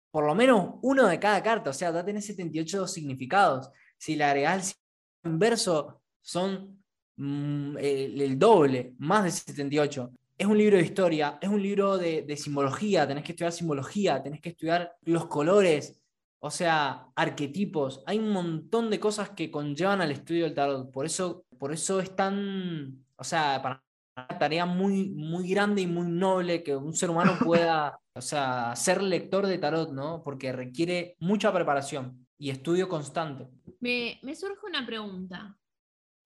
por 0.10 0.26
lo 0.26 0.36
menos 0.36 0.76
uno 0.84 1.06
de 1.06 1.19
cada 1.19 1.43
carta, 1.43 1.72
o 1.72 1.74
sea, 1.74 1.91
ya 1.91 2.06
tenés 2.06 2.26
78 2.28 2.88
significados. 2.88 3.69
Si 3.98 4.15
le 4.15 4.24
agregás 4.24 4.80
el 5.24 5.32
inverso, 5.32 6.02
son 6.22 6.79
Mm, 7.21 7.75
el, 7.77 8.39
doble, 8.39 8.93
más 8.97 9.25
de 9.25 9.32
78. 9.32 10.12
Es 10.38 10.47
un 10.47 10.58
libro 10.58 10.77
de 10.77 10.84
historia, 10.84 11.38
es 11.41 11.49
un 11.49 11.62
libro 11.62 11.97
de, 11.97 12.38
simbología, 12.38 13.05
tenés 13.05 13.25
que 13.25 13.34
estudiar 13.34 13.51
simbología, 13.51 14.23
tenés 14.23 14.39
que 14.39 14.49
estudiar 14.49 14.95
los 15.01 15.25
colores, 15.25 15.99
o 16.39 16.49
sea, 16.49 17.08
arquetipos. 17.17 18.03
Hay 18.08 18.19
un 18.19 18.32
montón 18.32 18.89
de 18.89 19.01
cosas 19.01 19.32
que 19.32 19.51
conllevan 19.51 19.99
al 19.99 20.12
estudio 20.12 20.45
del 20.45 20.53
tarot. 20.53 20.91
Por 20.93 21.05
eso, 21.05 21.43
por 21.58 21.73
eso 21.73 21.99
es 21.99 22.15
tan, 22.15 23.03
o 23.17 23.23
sea, 23.25 23.62
para 23.62 23.84
una 24.15 24.39
tarea 24.39 24.65
muy, 24.65 25.10
muy 25.10 25.49
grande 25.49 25.82
y 25.82 25.88
muy 25.88 26.08
noble 26.08 26.63
que 26.63 26.73
un 26.73 26.93
ser 26.93 27.10
humano 27.10 27.34
pueda, 27.43 27.99
o 28.13 28.21
sea, 28.21 28.77
ser 28.77 29.03
lector 29.03 29.45
de 29.45 29.58
tarot, 29.58 29.91
¿no? 29.91 30.23
Porque 30.23 30.53
requiere 30.53 31.17
mucha 31.19 31.51
preparación 31.51 32.25
y 32.38 32.49
estudio 32.49 32.88
constante. 32.88 33.49
Me, 33.82 34.19
me 34.23 34.34
surge 34.36 34.65
una 34.65 34.86
pregunta. 34.86 35.59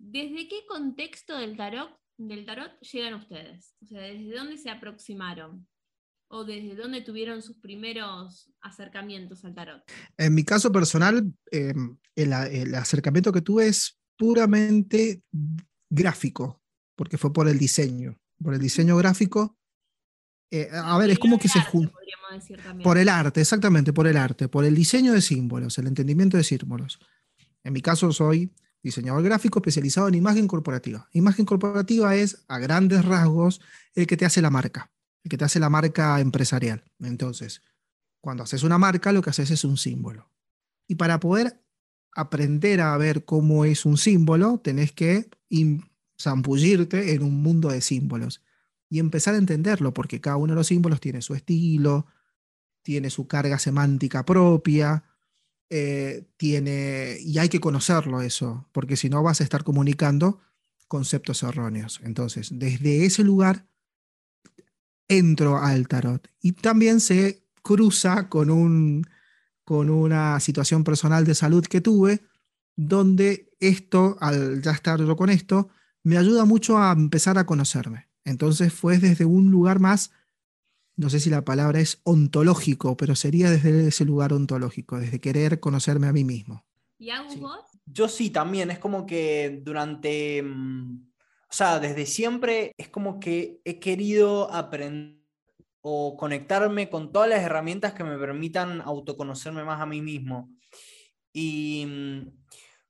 ¿Desde 0.06 0.50
qué 0.50 0.66
contexto 0.68 1.38
del 1.38 1.56
tarot, 1.56 1.90
del 2.18 2.46
tarot 2.46 2.78
llegan 2.82 3.14
ustedes? 3.14 3.74
O 3.82 3.86
sea, 3.86 4.02
¿desde 4.02 4.36
dónde 4.36 4.58
se 4.58 4.70
aproximaron? 4.70 5.66
¿O 6.28 6.44
desde 6.44 6.76
dónde 6.76 7.02
tuvieron 7.02 7.42
sus 7.42 7.58
primeros 7.60 8.52
acercamientos 8.60 9.46
al 9.46 9.56
tarot? 9.56 9.82
En 10.18 10.36
mi 10.36 10.44
caso 10.44 10.74
personal, 10.74 11.32
em, 11.52 11.98
el, 12.16 12.76
acercamiento 12.76 13.32
que 13.32 13.42
tuve 13.42 13.68
es 13.68 13.98
puramente 14.18 15.24
gráfico, 15.90 16.62
porque 16.98 17.18
fue 17.18 17.32
por 17.32 17.48
el 17.48 17.58
diseño. 17.58 18.20
Por 18.44 18.56
el 18.56 18.60
diseño 18.60 18.98
gráfico. 18.98 19.58
Eh, 20.52 20.68
a 20.74 20.98
ver, 20.98 21.12
es 21.12 21.20
como 21.20 21.40
que 21.40 21.48
se 21.48 21.62
junta. 21.62 21.94
Por 22.84 22.98
el 22.98 23.08
arte, 23.08 23.40
exactamente, 23.40 23.94
por 23.94 24.08
el 24.08 24.18
arte, 24.18 24.50
por 24.50 24.66
el 24.66 24.76
diseño 24.76 25.14
de 25.14 25.22
símbolos, 25.22 25.78
el 25.78 25.88
entendimiento 25.88 26.36
de 26.36 26.44
símbolos. 26.44 27.00
En 27.64 27.72
mi 27.72 27.82
caso 27.82 28.12
soy 28.12 28.52
diseñador 28.84 29.24
gráfico 29.24 29.60
especializado 29.60 30.10
en 30.10 30.16
imagen 30.16 30.48
corporativa. 30.48 31.08
Imagen 31.14 31.46
corporativa 31.46 32.16
es, 32.16 32.44
a 32.48 32.60
grandes 32.60 33.06
rasgos, 33.06 33.62
el 33.96 34.06
que 34.06 34.18
te 34.18 34.26
hace 34.26 34.42
la 34.42 34.50
marca, 34.50 34.92
el 35.24 35.30
que 35.30 35.38
te 35.38 35.46
hace 35.46 35.60
la 35.60 35.70
marca 35.70 36.20
empresarial. 36.20 36.84
Entonces, 37.00 37.62
cuando 38.22 38.44
haces 38.44 38.64
una 38.64 38.78
marca, 38.78 39.12
lo 39.14 39.22
que 39.22 39.30
haces 39.30 39.50
es 39.52 39.64
un 39.64 39.78
símbolo. 39.78 40.30
Y 40.88 40.96
para 40.96 41.20
poder 41.20 41.64
aprender 42.14 42.82
a 42.82 42.96
ver 42.98 43.26
cómo 43.26 43.66
es 43.66 43.86
un 43.86 43.98
símbolo, 43.98 44.60
tenés 44.60 44.92
que 44.92 45.30
zambullirte 46.22 47.14
en 47.14 47.24
un 47.24 47.42
mundo 47.42 47.70
de 47.70 47.82
símbolos 47.82 48.42
y 48.90 49.00
empezar 49.00 49.34
a 49.34 49.38
entenderlo, 49.38 49.94
porque 49.94 50.22
cada 50.22 50.38
uno 50.38 50.54
de 50.54 50.58
los 50.58 50.68
símbolos 50.68 51.00
tiene 51.00 51.22
su 51.22 51.34
estilo, 51.34 52.06
tiene 52.84 53.10
su 53.10 53.28
carga 53.28 53.58
semántica 53.58 54.26
propia, 54.26 55.04
eh, 55.76 56.28
tiene, 56.38 57.18
y 57.20 57.40
hay 57.40 57.50
que 57.50 57.60
conocerlo 57.60 58.22
eso, 58.22 58.70
porque 58.74 58.96
si 58.96 59.10
no 59.10 59.24
vas 59.24 59.42
a 59.42 59.44
estar 59.44 59.64
comunicando 59.64 60.40
conceptos 60.88 61.42
erróneos. 61.42 62.00
Entonces, 62.04 62.50
desde 62.54 63.06
ese 63.06 63.24
lugar 63.24 63.66
entro 65.08 65.58
al 65.58 65.88
tarot 65.88 66.30
y 66.44 66.52
también 66.52 67.00
se 67.00 67.48
cruza 67.64 68.30
con, 68.30 68.52
un, 68.52 69.08
con 69.64 69.90
una 69.90 70.40
situación 70.40 70.84
personal 70.84 71.26
de 71.26 71.34
salud 71.34 71.66
que 71.66 71.82
tuve, 71.82 72.22
donde 72.76 73.52
esto, 73.60 74.16
al 74.20 74.62
ya 74.62 74.74
estar 74.74 75.00
yo 75.00 75.16
con 75.16 75.32
esto, 75.32 75.70
me 76.04 76.20
ayuda 76.20 76.46
mucho 76.46 76.78
a 76.78 76.92
empezar 76.92 77.40
a 77.40 77.48
conocerme. 77.48 78.10
Entonces 78.26 78.72
fue 78.72 79.00
desde 79.00 79.26
un 79.26 79.50
lugar 79.50 79.80
más, 79.80 80.12
no 80.96 81.10
sé 81.10 81.20
si 81.20 81.30
la 81.30 81.44
palabra 81.44 81.80
es 81.80 82.00
ontológico, 82.04 82.96
pero 82.98 83.16
sería 83.16 83.50
desde 83.50 83.88
ese 83.88 84.06
lugar 84.06 84.34
ontológico, 84.34 85.00
desde 85.00 85.20
querer 85.20 85.60
conocerme 85.60 86.08
a 86.08 86.14
mí 86.14 86.24
mismo. 86.24 86.66
¿Y 87.00 87.10
Sí. 87.30 87.40
vos? 87.40 87.60
Yo 87.86 88.08
sí, 88.08 88.30
también. 88.30 88.72
Es 88.72 88.80
como 88.80 89.06
que 89.06 89.62
durante, 89.64 90.42
mm, 90.42 91.06
o 91.50 91.54
sea, 91.54 91.80
desde 91.80 92.06
siempre 92.06 92.72
es 92.78 92.90
como 92.90 93.20
que 93.20 93.60
he 93.66 93.80
querido 93.80 94.52
aprender 94.54 95.22
o 95.82 96.16
conectarme 96.16 96.90
con 96.90 97.12
todas 97.12 97.28
las 97.28 97.42
herramientas 97.42 97.94
que 97.94 98.06
me 98.06 98.18
permitan 98.18 98.80
autoconocerme 98.82 99.66
más 99.66 99.82
a 99.82 99.86
mí 99.86 100.02
mismo. 100.02 100.50
Y 101.34 101.86
mm, 101.86 102.30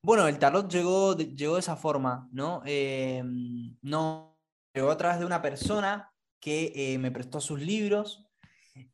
bueno, 0.03 0.27
el 0.27 0.37
tarot 0.37 0.71
llegó 0.71 1.15
de, 1.15 1.33
llegó 1.33 1.55
de 1.55 1.61
esa 1.61 1.75
forma, 1.75 2.29
¿no? 2.31 2.61
Eh, 2.65 3.23
no 3.81 4.37
llegó 4.75 4.91
a 4.91 4.97
través 4.97 5.19
de 5.19 5.25
una 5.25 5.41
persona 5.41 6.12
que 6.43 6.73
eh, 6.75 6.97
me 6.97 7.09
prestó 7.09 7.39
sus 7.39 7.61
libros 7.61 8.27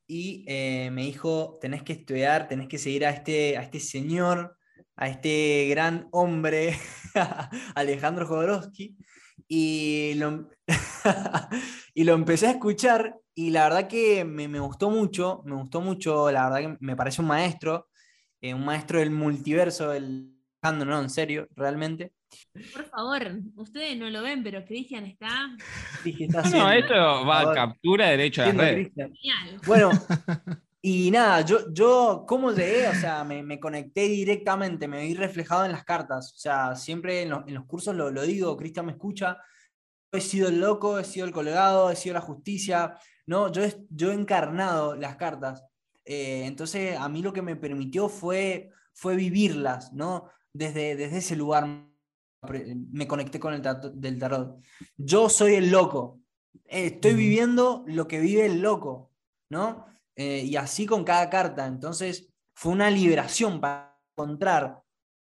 y 0.05 0.45
eh, 0.47 0.91
me 0.91 1.01
dijo, 1.01 1.57
tenés 1.59 1.81
que 1.81 1.93
estudiar, 1.93 2.47
tenés 2.47 2.67
que 2.67 2.77
seguir 2.77 3.07
a 3.07 3.09
este, 3.09 3.57
a 3.57 3.63
este 3.63 3.79
señor, 3.79 4.55
a 4.95 5.07
este 5.07 5.65
gran 5.67 6.07
hombre, 6.11 6.77
Alejandro 7.75 8.27
Jodorowsky, 8.27 8.95
y 9.47 10.13
lo, 10.17 10.47
y 11.95 12.03
lo 12.03 12.13
empecé 12.13 12.45
a 12.45 12.51
escuchar 12.51 13.15
y 13.33 13.49
la 13.49 13.63
verdad 13.63 13.87
que 13.87 14.23
me, 14.25 14.47
me 14.47 14.59
gustó 14.59 14.91
mucho, 14.91 15.41
me 15.43 15.55
gustó 15.55 15.81
mucho, 15.81 16.29
la 16.29 16.49
verdad 16.49 16.69
que 16.69 16.77
me 16.85 16.95
parece 16.95 17.21
un 17.21 17.29
maestro, 17.29 17.87
eh, 18.41 18.53
un 18.53 18.63
maestro 18.63 18.99
del 18.99 19.09
multiverso, 19.09 19.91
el 19.91 20.35
Alejandro, 20.61 20.91
no, 20.91 21.01
en 21.01 21.09
serio, 21.09 21.47
realmente. 21.55 22.13
Por 22.73 22.85
favor, 22.85 23.21
ustedes 23.55 23.97
no 23.97 24.09
lo 24.09 24.21
ven, 24.21 24.43
pero 24.43 24.63
Cristian 24.65 25.05
está 25.05 25.49
No, 26.51 26.71
esto 26.71 26.93
va 27.25 27.41
a 27.51 27.53
captura 27.53 28.05
de 28.05 28.11
derecho. 28.17 28.43
Cristian. 28.43 29.13
genial. 29.13 29.61
Bueno, 29.65 29.91
y 30.81 31.11
nada, 31.11 31.41
yo, 31.41 31.71
yo, 31.73 32.25
¿cómo 32.27 32.51
llegué? 32.51 32.87
O 32.87 32.93
sea, 32.95 33.23
me, 33.23 33.43
me 33.43 33.59
conecté 33.59 34.01
directamente, 34.07 34.87
me 34.87 35.05
vi 35.05 35.13
reflejado 35.13 35.65
en 35.65 35.71
las 35.71 35.83
cartas. 35.83 36.33
O 36.35 36.37
sea, 36.37 36.75
siempre 36.75 37.23
en, 37.23 37.29
los- 37.29 37.47
en 37.47 37.53
los 37.55 37.65
cursos 37.65 37.95
lo, 37.95 38.11
lo 38.11 38.21
digo, 38.23 38.55
Cristian 38.57 38.85
me 38.85 38.93
escucha. 38.93 39.37
He 40.11 40.21
sido 40.21 40.49
el 40.49 40.59
loco, 40.59 40.97
he 40.99 41.03
sido 41.03 41.25
el 41.27 41.31
colgado, 41.33 41.91
he 41.91 41.95
sido 41.95 42.15
la 42.15 42.21
justicia. 42.21 42.95
No, 43.27 43.51
yo, 43.51 43.63
he- 43.63 43.85
yo 43.89 44.11
he 44.11 44.15
encarnado 44.15 44.95
las 44.95 45.15
cartas. 45.17 45.63
Eh, 46.05 46.43
entonces, 46.45 46.97
a 46.97 47.07
mí 47.09 47.21
lo 47.21 47.31
que 47.33 47.43
me 47.43 47.55
permitió 47.55 48.09
fue, 48.09 48.71
fue 48.93 49.15
vivirlas, 49.15 49.93
¿no? 49.93 50.29
Desde, 50.51 50.95
desde 50.95 51.17
ese 51.17 51.35
lugar 51.35 51.85
me 52.91 53.07
conecté 53.07 53.39
con 53.39 53.53
el 53.53 53.61
tarot, 53.61 53.93
del 53.93 54.17
tarot. 54.17 54.61
Yo 54.97 55.29
soy 55.29 55.55
el 55.55 55.69
loco. 55.69 56.21
Eh, 56.65 56.87
estoy 56.87 57.13
viviendo 57.13 57.83
lo 57.87 58.07
que 58.07 58.19
vive 58.19 58.45
el 58.45 58.61
loco, 58.61 59.11
¿no? 59.49 59.85
Eh, 60.15 60.43
y 60.45 60.55
así 60.55 60.85
con 60.85 61.03
cada 61.03 61.29
carta. 61.29 61.65
Entonces, 61.65 62.29
fue 62.53 62.71
una 62.71 62.89
liberación 62.89 63.59
para 63.59 63.97
encontrar 64.15 64.81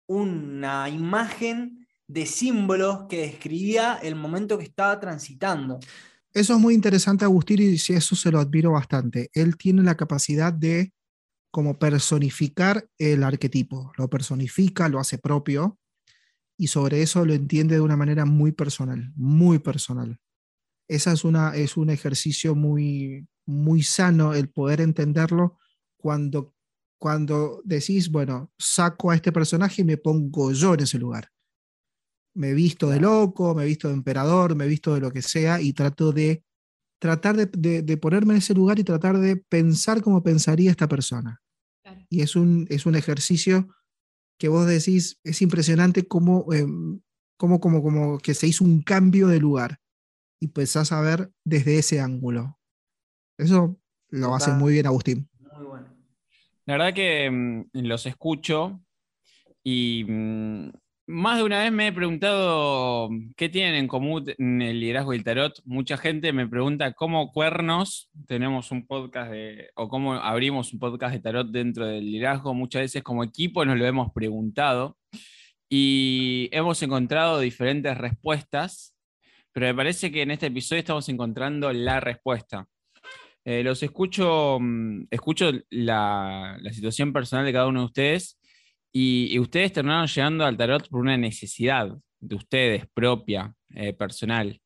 una 0.07 0.89
imagen 0.89 1.87
de 2.07 2.25
símbolos 2.25 3.05
que 3.07 3.21
describía 3.21 3.97
el 4.01 4.15
momento 4.15 4.57
que 4.57 4.65
estaba 4.65 4.99
transitando. 4.99 5.79
Eso 6.33 6.53
es 6.53 6.59
muy 6.59 6.73
interesante, 6.73 7.25
Agustín, 7.25 7.61
y 7.61 7.75
eso 7.75 8.15
se 8.15 8.31
lo 8.31 8.39
admiro 8.39 8.71
bastante. 8.71 9.29
Él 9.33 9.57
tiene 9.57 9.83
la 9.83 9.95
capacidad 9.95 10.51
de 10.51 10.93
como 11.51 11.77
personificar 11.77 12.87
el 12.97 13.23
arquetipo, 13.23 13.91
lo 13.97 14.09
personifica, 14.09 14.87
lo 14.87 14.99
hace 14.99 15.17
propio, 15.17 15.77
y 16.61 16.67
sobre 16.67 17.01
eso 17.01 17.25
lo 17.25 17.33
entiende 17.33 17.73
de 17.73 17.81
una 17.81 17.97
manera 17.97 18.23
muy 18.23 18.51
personal, 18.51 19.11
muy 19.15 19.57
personal. 19.57 20.19
Esa 20.87 21.11
es, 21.11 21.23
una, 21.23 21.55
es 21.55 21.75
un 21.75 21.89
ejercicio 21.89 22.53
muy, 22.53 23.27
muy 23.47 23.81
sano 23.81 24.35
el 24.35 24.47
poder 24.49 24.79
entenderlo 24.79 25.57
cuando, 25.97 26.53
cuando 26.99 27.63
decís, 27.65 28.11
bueno, 28.11 28.51
saco 28.59 29.09
a 29.09 29.15
este 29.15 29.31
personaje 29.31 29.81
y 29.81 29.85
me 29.85 29.97
pongo 29.97 30.51
yo 30.51 30.75
en 30.75 30.81
ese 30.81 30.99
lugar. 30.99 31.29
Me 32.35 32.53
visto 32.53 32.91
de 32.91 32.99
loco, 32.99 33.55
me 33.55 33.65
visto 33.65 33.87
de 33.87 33.95
emperador, 33.95 34.55
me 34.55 34.67
visto 34.67 34.93
de 34.93 35.01
lo 35.01 35.11
que 35.11 35.23
sea 35.23 35.59
y 35.59 35.73
trato 35.73 36.11
de 36.11 36.43
tratar 36.99 37.37
de, 37.37 37.47
de- 37.47 37.81
de 37.81 37.97
ponerme 37.97 38.33
en 38.33 38.37
ese 38.37 38.53
lugar 38.53 38.77
y 38.77 38.83
tratar 38.83 39.17
de 39.17 39.35
pensar 39.35 40.03
como 40.03 40.21
pensaría 40.21 40.69
esta 40.69 40.87
persona. 40.87 41.41
Claro. 41.83 42.05
Y 42.07 42.21
es 42.21 42.35
un, 42.35 42.67
es 42.69 42.85
un 42.85 42.93
ejercicio 42.93 43.67
que 44.41 44.47
vos 44.47 44.65
decís, 44.65 45.19
es 45.23 45.39
impresionante 45.43 46.07
cómo, 46.07 46.51
em, 46.51 46.99
cómo, 47.37 47.59
como, 47.59 47.83
como 47.83 48.17
que 48.17 48.33
se 48.33 48.47
hizo 48.47 48.63
un 48.63 48.81
cambio 48.81 49.27
de 49.27 49.39
lugar 49.39 49.77
y 50.39 50.45
empezás 50.45 50.91
a 50.91 50.99
ver 50.99 51.31
desde 51.45 51.77
ese 51.77 51.99
ángulo. 51.99 52.57
Eso 53.37 53.79
lo 54.09 54.33
hace 54.33 54.51
muy 54.51 54.73
bien 54.73 54.87
Agustín. 54.87 55.29
Muy 55.55 55.65
bueno. 55.65 55.95
La 56.65 56.73
verdad 56.73 56.95
que 56.95 57.29
mm, 57.29 57.65
los 57.83 58.07
escucho 58.07 58.83
y 59.63 60.05
mm, 60.05 60.71
más 61.11 61.37
de 61.37 61.43
una 61.43 61.59
vez 61.59 61.71
me 61.71 61.87
he 61.87 61.91
preguntado 61.91 63.09
qué 63.35 63.49
tienen 63.49 63.75
en 63.75 63.87
común 63.87 64.25
el 64.37 64.79
liderazgo 64.79 65.13
y 65.13 65.17
el 65.17 65.23
tarot. 65.23 65.61
Mucha 65.65 65.97
gente 65.97 66.31
me 66.31 66.47
pregunta 66.47 66.93
cómo 66.93 67.31
cuernos 67.31 68.09
tenemos 68.27 68.71
un 68.71 68.87
podcast 68.87 69.31
de, 69.31 69.69
o 69.75 69.89
cómo 69.89 70.13
abrimos 70.13 70.71
un 70.73 70.79
podcast 70.79 71.13
de 71.13 71.19
tarot 71.19 71.51
dentro 71.51 71.85
del 71.85 72.05
liderazgo. 72.05 72.53
Muchas 72.53 72.83
veces 72.83 73.03
como 73.03 73.23
equipo 73.23 73.65
nos 73.65 73.77
lo 73.77 73.85
hemos 73.85 74.11
preguntado 74.13 74.97
y 75.69 76.49
hemos 76.51 76.81
encontrado 76.81 77.39
diferentes 77.39 77.97
respuestas, 77.97 78.95
pero 79.51 79.67
me 79.67 79.75
parece 79.75 80.11
que 80.11 80.21
en 80.21 80.31
este 80.31 80.47
episodio 80.47 80.79
estamos 80.79 81.09
encontrando 81.09 81.73
la 81.73 81.99
respuesta. 81.99 82.67
Eh, 83.43 83.63
los 83.63 83.83
escucho, 83.83 84.59
mm, 84.61 85.07
escucho 85.11 85.51
la 85.69 86.57
situación 86.71 87.11
personal 87.11 87.45
de 87.45 87.53
cada 87.53 87.67
uno 87.67 87.81
de 87.81 87.85
ustedes 87.87 88.40
y, 88.91 89.27
y 89.31 89.39
ustedes 89.39 89.73
terminaron 89.73 90.07
llegando 90.07 90.45
al 90.45 90.57
tarot 90.57 90.87
por 90.89 91.01
una 91.01 91.17
necesidad 91.17 91.89
de 92.19 92.35
ustedes, 92.35 92.85
propia, 92.93 93.53
eh, 93.73 93.93
personal. 93.93 94.59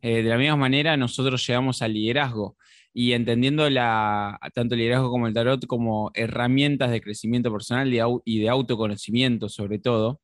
Eh, 0.00 0.22
de 0.22 0.28
la 0.28 0.36
misma 0.38 0.56
manera, 0.56 0.96
nosotros 0.96 1.44
llegamos 1.46 1.82
al 1.82 1.92
liderazgo 1.94 2.56
y 2.92 3.12
entendiendo 3.12 3.68
la, 3.70 4.38
tanto 4.54 4.74
el 4.74 4.80
liderazgo 4.80 5.10
como 5.10 5.26
el 5.26 5.34
tarot 5.34 5.66
como 5.66 6.10
herramientas 6.14 6.90
de 6.90 7.00
crecimiento 7.00 7.52
personal 7.52 7.92
y 7.92 7.98
au- 7.98 8.22
y 8.24 8.40
de 8.40 8.48
autoconocimiento 8.48 9.48
sobre 9.48 9.78
todo. 9.78 10.20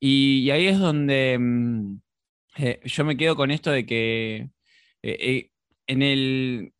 Y, 0.00 0.40
y 0.40 0.50
ahí 0.50 0.66
es 0.66 0.78
donde 0.78 1.38
mm, 1.38 1.98
eh, 2.58 2.80
yo 2.84 3.04
me 3.04 3.16
quedo 3.16 3.36
con 3.36 3.50
esto 3.50 3.70
de 3.70 3.86
que 3.86 4.36
eh, 4.36 5.16
eh, 5.20 5.50
en 5.86 6.02
el 6.02 6.72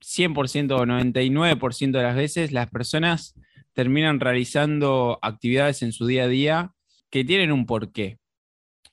100% 0.00 0.72
o 0.76 0.86
99% 0.86 1.98
de 1.98 2.02
las 2.04 2.16
veces 2.16 2.52
las 2.52 2.70
personas 2.70 3.34
terminan 3.76 4.20
realizando 4.20 5.18
actividades 5.20 5.82
en 5.82 5.92
su 5.92 6.06
día 6.06 6.24
a 6.24 6.28
día 6.28 6.72
que 7.10 7.24
tienen 7.24 7.52
un 7.52 7.66
porqué. 7.66 8.18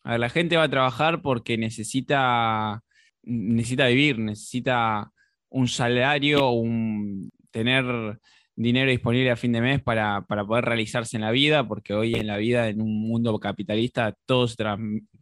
La 0.04 0.28
gente 0.28 0.58
va 0.58 0.64
a 0.64 0.70
trabajar 0.70 1.22
porque 1.22 1.58
necesita, 1.58 2.84
necesita 3.24 3.88
vivir, 3.88 4.20
necesita 4.20 5.10
un 5.50 5.70
salario, 5.70 6.50
un, 6.50 7.32
tener 7.50 8.20
dinero 8.58 8.92
disponible 8.92 9.32
a 9.32 9.38
fin 9.38 9.54
de 9.54 9.62
mes 9.62 9.82
para, 9.82 10.26
para 10.28 10.46
poder 10.46 10.66
realizarse 10.66 11.16
en 11.16 11.22
la 11.22 11.32
vida, 11.32 11.66
porque 11.66 11.94
hoy 11.94 12.16
en 12.16 12.28
la 12.28 12.36
vida, 12.36 12.68
en 12.68 12.82
un 12.82 13.08
mundo 13.08 13.40
capitalista, 13.40 14.14
todo 14.26 14.50
se, 14.50 14.58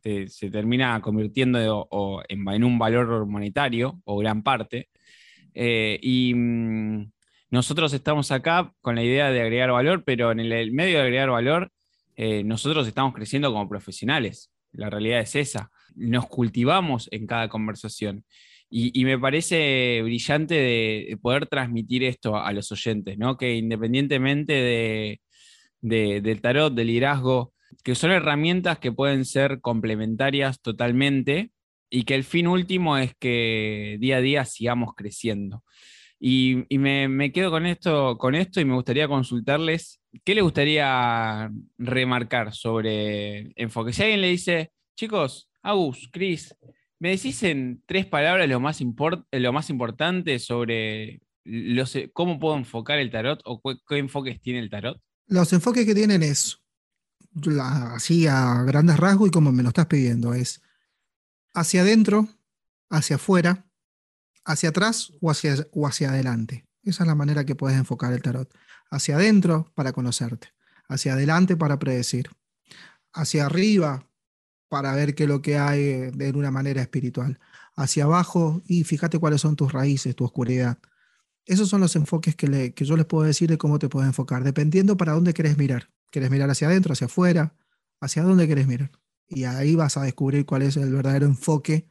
te- 0.01 0.25
termina 0.49 0.99
convirtiendo 1.01 1.59
o- 1.77 1.87
o 1.91 2.23
en, 2.27 2.49
en 2.49 2.63
un 2.63 2.79
valor 2.79 3.27
monetario, 3.27 4.01
o 4.05 4.17
gran 4.17 4.41
parte. 4.41 4.89
Eh, 5.53 5.99
y 6.01 6.33
mm, 6.33 7.11
nosotros 7.51 7.93
estamos 7.93 8.31
acá 8.31 8.73
con 8.81 8.95
la 8.95 9.03
idea 9.03 9.29
de 9.29 9.41
agregar 9.41 9.71
valor, 9.71 10.03
pero 10.05 10.31
en 10.31 10.39
el, 10.39 10.71
medio 10.71 10.97
de 10.97 11.03
agregar 11.03 11.29
valor, 11.29 11.69
eh, 12.15 12.43
nosotros 12.43 12.87
estamos 12.87 13.13
creciendo 13.13 13.51
como 13.51 13.69
profesionales. 13.69 14.51
La 14.71 14.89
realidad 14.89 15.19
es 15.19 15.35
esa. 15.35 15.69
Nos 15.95 16.27
cultivamos 16.27 17.09
en 17.11 17.27
cada 17.27 17.49
conversación. 17.49 18.25
Y, 18.73 19.03
me 19.03 19.19
parece 19.19 19.99
brillante 20.01 20.53
de, 20.55 21.07
de 21.09 21.17
poder 21.17 21.45
transmitir 21.45 22.05
esto 22.05 22.37
a, 22.37 22.53
los 22.53 22.71
oyentes, 22.71 23.17
¿no? 23.17 23.35
Que 23.35 23.55
independientemente 23.55 24.53
de, 24.53 25.21
de- 25.81 26.21
del 26.21 26.39
tarot, 26.39 26.73
del 26.73 26.87
liderazgo, 26.87 27.53
que 27.83 27.95
son 27.95 28.11
herramientas 28.11 28.79
que 28.79 28.93
pueden 28.93 29.25
ser 29.25 29.59
complementarias 29.59 30.61
totalmente 30.61 31.51
y 31.89 32.03
que 32.03 32.15
el 32.15 32.23
fin 32.23 32.47
último 32.47 32.97
es 32.97 33.13
que 33.19 33.97
día 33.99 34.17
a 34.17 34.21
día 34.21 34.45
sigamos 34.45 34.93
creciendo. 34.95 35.65
Y, 36.23 36.65
me, 36.77 37.31
quedo 37.31 37.49
con 37.49 37.65
esto, 37.65 38.15
con 38.19 38.35
esto 38.35 38.61
y 38.61 38.65
me 38.65 38.75
gustaría 38.75 39.07
consultarles 39.07 39.99
qué 40.23 40.35
les 40.35 40.43
gustaría 40.43 41.49
remarcar 41.79 42.53
sobre 42.53 43.51
enfoque. 43.55 43.91
Si 43.91 44.03
alguien 44.03 44.21
le 44.21 44.27
dice, 44.27 44.71
chicos, 44.95 45.49
Agus, 45.63 46.09
Cris, 46.11 46.55
¿me 46.99 47.09
decís 47.09 47.41
en 47.41 47.81
tres 47.87 48.05
palabras 48.05 48.47
lo 48.47 48.59
más, 48.59 48.79
lo 49.31 49.53
más 49.53 49.69
importante 49.71 50.37
sobre 50.37 51.21
los- 51.43 51.97
cómo 52.13 52.39
puedo 52.39 52.55
enfocar 52.55 52.99
el 52.99 53.09
tarot 53.09 53.41
o 53.45 53.59
qué 53.87 53.97
enfoques 53.97 54.39
tiene 54.41 54.59
el 54.59 54.69
tarot? 54.69 55.01
Los 55.25 55.51
enfoques 55.53 55.87
que 55.87 55.95
tienen 55.95 56.21
es, 56.21 56.61
la- 57.33 57.95
así 57.95 58.27
a 58.27 58.61
grandes 58.61 58.97
rasgos 58.97 59.29
y 59.29 59.31
como 59.31 59.51
me 59.51 59.63
lo 59.63 59.69
estás 59.69 59.87
pidiendo, 59.87 60.35
es 60.35 60.61
hacia 61.55 61.81
adentro, 61.81 62.27
hacia 62.91 63.15
afuera, 63.15 63.65
hacia 64.45 64.69
atrás 64.69 65.11
o 65.21 65.31
hacia, 65.31 65.67
o 65.71 65.87
hacia 65.87 66.09
adelante. 66.11 66.67
Esa 66.83 67.03
es 67.03 67.07
la 67.07 67.15
manera 67.15 67.45
que 67.45 67.55
puedes 67.55 67.77
enfocar 67.77 68.13
el 68.13 68.21
tarot. 68.21 68.53
Hacia 68.89 69.15
adentro 69.15 69.71
para 69.75 69.93
conocerte, 69.93 70.49
hacia 70.87 71.13
adelante 71.13 71.55
para 71.57 71.79
predecir, 71.79 72.29
hacia 73.13 73.45
arriba 73.45 74.07
para 74.69 74.95
ver 74.95 75.15
qué 75.15 75.23
es 75.23 75.29
lo 75.29 75.41
que 75.41 75.57
hay 75.57 75.81
eh, 75.81 76.11
de 76.13 76.31
una 76.31 76.51
manera 76.51 76.81
espiritual, 76.81 77.39
hacia 77.75 78.05
abajo 78.05 78.61
y 78.65 78.83
fíjate 78.85 79.19
cuáles 79.19 79.41
son 79.41 79.55
tus 79.55 79.71
raíces, 79.73 80.15
tu 80.15 80.25
oscuridad. 80.25 80.79
Esos 81.45 81.69
son 81.69 81.81
los 81.81 81.95
enfoques 81.95 82.35
que, 82.35 82.47
le- 82.47 82.73
que 82.73 82.85
yo 82.85 82.97
les 82.97 83.05
puedo 83.05 83.25
decir 83.25 83.49
de 83.49 83.57
cómo 83.57 83.79
te 83.79 83.89
puedes 83.89 84.07
enfocar, 84.07 84.43
dependiendo 84.43 84.97
para 84.97 85.13
dónde 85.13 85.33
querés 85.33 85.57
mirar. 85.57 85.89
¿Querés 86.11 86.31
mirar 86.31 86.49
hacia 86.49 86.67
adentro, 86.67 86.93
hacia 86.93 87.07
afuera? 87.07 87.55
¿Hacia 88.01 88.23
dónde 88.23 88.47
querés 88.47 88.67
mirar? 88.67 88.91
Y 89.27 89.45
ahí 89.45 89.75
vas 89.75 89.97
a 89.97 90.03
descubrir 90.03 90.45
cuál 90.45 90.63
es 90.63 90.77
el 90.77 90.93
verdadero 90.93 91.25
enfoque 91.25 91.87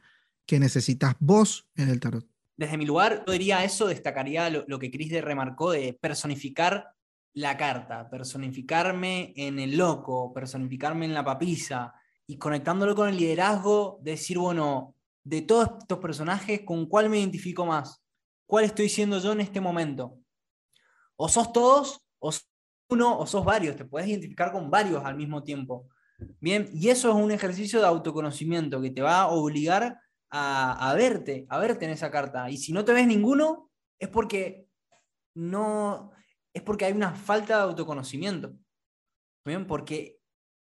que 0.47 0.59
necesitas 0.59 1.15
vos 1.19 1.67
en 1.75 1.89
el 1.89 1.99
tarot. 1.99 2.27
Desde 2.61 2.77
mi 2.77 2.85
lugar, 2.85 3.23
yo 3.25 3.33
diría 3.33 3.63
eso, 3.63 3.87
destacaría 3.87 4.47
lo, 4.51 4.63
lo 4.67 4.77
que 4.77 4.91
Chris 4.91 5.09
de 5.09 5.19
remarcó 5.19 5.71
de 5.71 5.97
personificar 5.99 6.93
la 7.33 7.57
carta, 7.57 8.07
personificarme 8.07 9.33
en 9.35 9.57
el 9.57 9.75
loco, 9.75 10.31
personificarme 10.31 11.05
en 11.05 11.15
la 11.15 11.25
papisa 11.25 11.91
y 12.27 12.37
conectándolo 12.37 12.93
con 12.93 13.09
el 13.09 13.17
liderazgo, 13.17 13.97
decir, 14.03 14.37
bueno, 14.37 14.93
de 15.23 15.41
todos 15.41 15.69
estos 15.79 15.97
personajes, 15.97 16.61
¿con 16.63 16.85
cuál 16.85 17.09
me 17.09 17.17
identifico 17.17 17.65
más? 17.65 17.99
¿Cuál 18.45 18.65
estoy 18.65 18.89
siendo 18.89 19.17
yo 19.17 19.31
en 19.31 19.41
este 19.41 19.59
momento? 19.59 20.19
O 21.15 21.27
sos 21.29 21.51
todos, 21.51 21.99
o 22.19 22.31
sos 22.31 22.47
uno, 22.89 23.17
o 23.17 23.25
sos 23.25 23.43
varios, 23.43 23.75
te 23.75 23.85
puedes 23.85 24.07
identificar 24.07 24.51
con 24.51 24.69
varios 24.69 25.03
al 25.03 25.15
mismo 25.15 25.41
tiempo. 25.41 25.89
Bien, 26.39 26.69
y 26.71 26.89
eso 26.89 27.09
es 27.09 27.15
un 27.15 27.31
ejercicio 27.31 27.79
de 27.79 27.87
autoconocimiento 27.87 28.79
que 28.79 28.91
te 28.91 29.01
va 29.01 29.21
a 29.21 29.29
obligar 29.29 29.97
a, 30.31 30.93
verte, 30.95 31.45
a 31.49 31.59
verte 31.59 31.85
en 31.85 31.91
esa 31.91 32.09
carta. 32.09 32.49
Y 32.49 32.57
si 32.57 32.71
no 32.73 32.85
te 32.85 32.93
ves 32.93 33.05
ninguno, 33.05 33.69
es 33.99 34.09
porque 34.09 34.67
no, 35.35 36.11
es 36.53 36.61
porque 36.61 36.85
hay 36.85 36.93
una 36.93 37.13
falta 37.13 37.57
de 37.57 37.63
autoconocimiento. 37.63 38.53
Bien, 39.45 39.67
porque, 39.67 40.19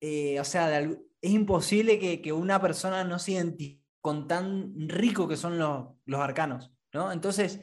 eh, 0.01 0.41
o 0.41 0.45
sea, 0.45 0.81
es 0.81 1.31
imposible 1.31 1.99
que, 1.99 2.23
que 2.23 2.33
una 2.33 2.61
persona 2.61 3.05
no 3.05 3.19
se 3.19 3.33
identifique 3.33 3.81
con 4.01 4.27
tan 4.27 4.73
rico 4.89 5.29
que 5.29 5.37
son 5.37 5.59
los, 5.59 5.89
los 6.07 6.21
arcanos, 6.21 6.73
¿no? 6.93 7.13
Entonces, 7.13 7.61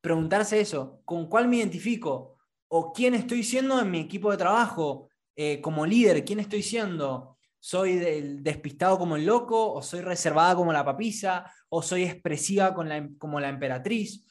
preguntarse 0.00 0.60
eso, 0.60 1.00
¿con 1.04 1.28
cuál 1.28 1.48
me 1.48 1.58
identifico? 1.58 2.38
¿O 2.68 2.92
quién 2.92 3.14
estoy 3.14 3.44
siendo 3.44 3.80
en 3.80 3.90
mi 3.90 4.00
equipo 4.00 4.30
de 4.30 4.36
trabajo? 4.36 5.08
Eh, 5.36 5.60
como 5.60 5.86
líder, 5.86 6.24
¿quién 6.24 6.40
estoy 6.40 6.62
siendo? 6.62 7.38
¿Soy 7.62 7.96
del 7.96 8.42
despistado 8.42 8.98
como 8.98 9.16
el 9.16 9.26
loco? 9.26 9.74
¿O 9.74 9.82
soy 9.82 10.00
reservada 10.00 10.56
como 10.56 10.72
la 10.72 10.84
papisa? 10.84 11.52
¿O 11.68 11.82
soy 11.82 12.04
expresiva 12.04 12.74
em- 12.90 13.18
como 13.18 13.38
la 13.38 13.50
emperatriz? 13.50 14.26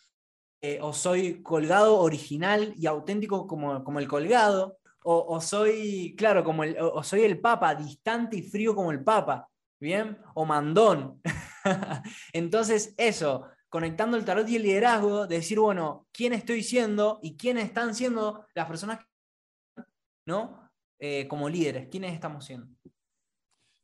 Eh, 0.62 0.80
¿O 0.82 0.92
soy 0.94 1.44
colgado 1.44 2.00
original 2.00 2.74
y 2.76 2.88
auténtico 2.88 3.46
como, 3.48 4.00
el 4.00 4.08
colgado? 4.08 4.80
O, 5.04 5.40
soy, 5.40 6.16
claro, 6.18 6.44
como 6.44 6.64
el, 6.64 6.76
o, 6.80 7.02
soy 7.04 7.22
el 7.22 7.40
papa, 7.40 7.74
distante 7.74 8.38
y 8.38 8.44
frío 8.44 8.76
como 8.76 8.92
el 8.92 9.04
papa, 9.04 9.48
¿bien? 9.80 10.18
O 10.34 10.46
mandón. 10.46 11.22
Entonces, 12.34 12.94
eso, 12.98 13.46
conectando 13.70 14.18
el 14.18 14.26
tarot 14.26 14.48
y 14.50 14.58
el 14.58 14.64
liderazgo, 14.64 15.26
de 15.26 15.38
decir, 15.38 15.60
bueno, 15.60 16.08
¿quién 16.12 16.34
estoy 16.34 16.64
siendo 16.64 17.20
y 17.24 17.38
quiénes 17.38 17.66
están 17.66 17.96
siendo 17.96 18.46
las 18.54 18.68
personas, 18.68 19.00
¿no? 20.26 20.70
Eh, 21.00 21.28
como 21.28 21.48
líderes, 21.48 21.88
¿quiénes 21.90 22.14
estamos 22.14 22.46
siendo? 22.46 22.68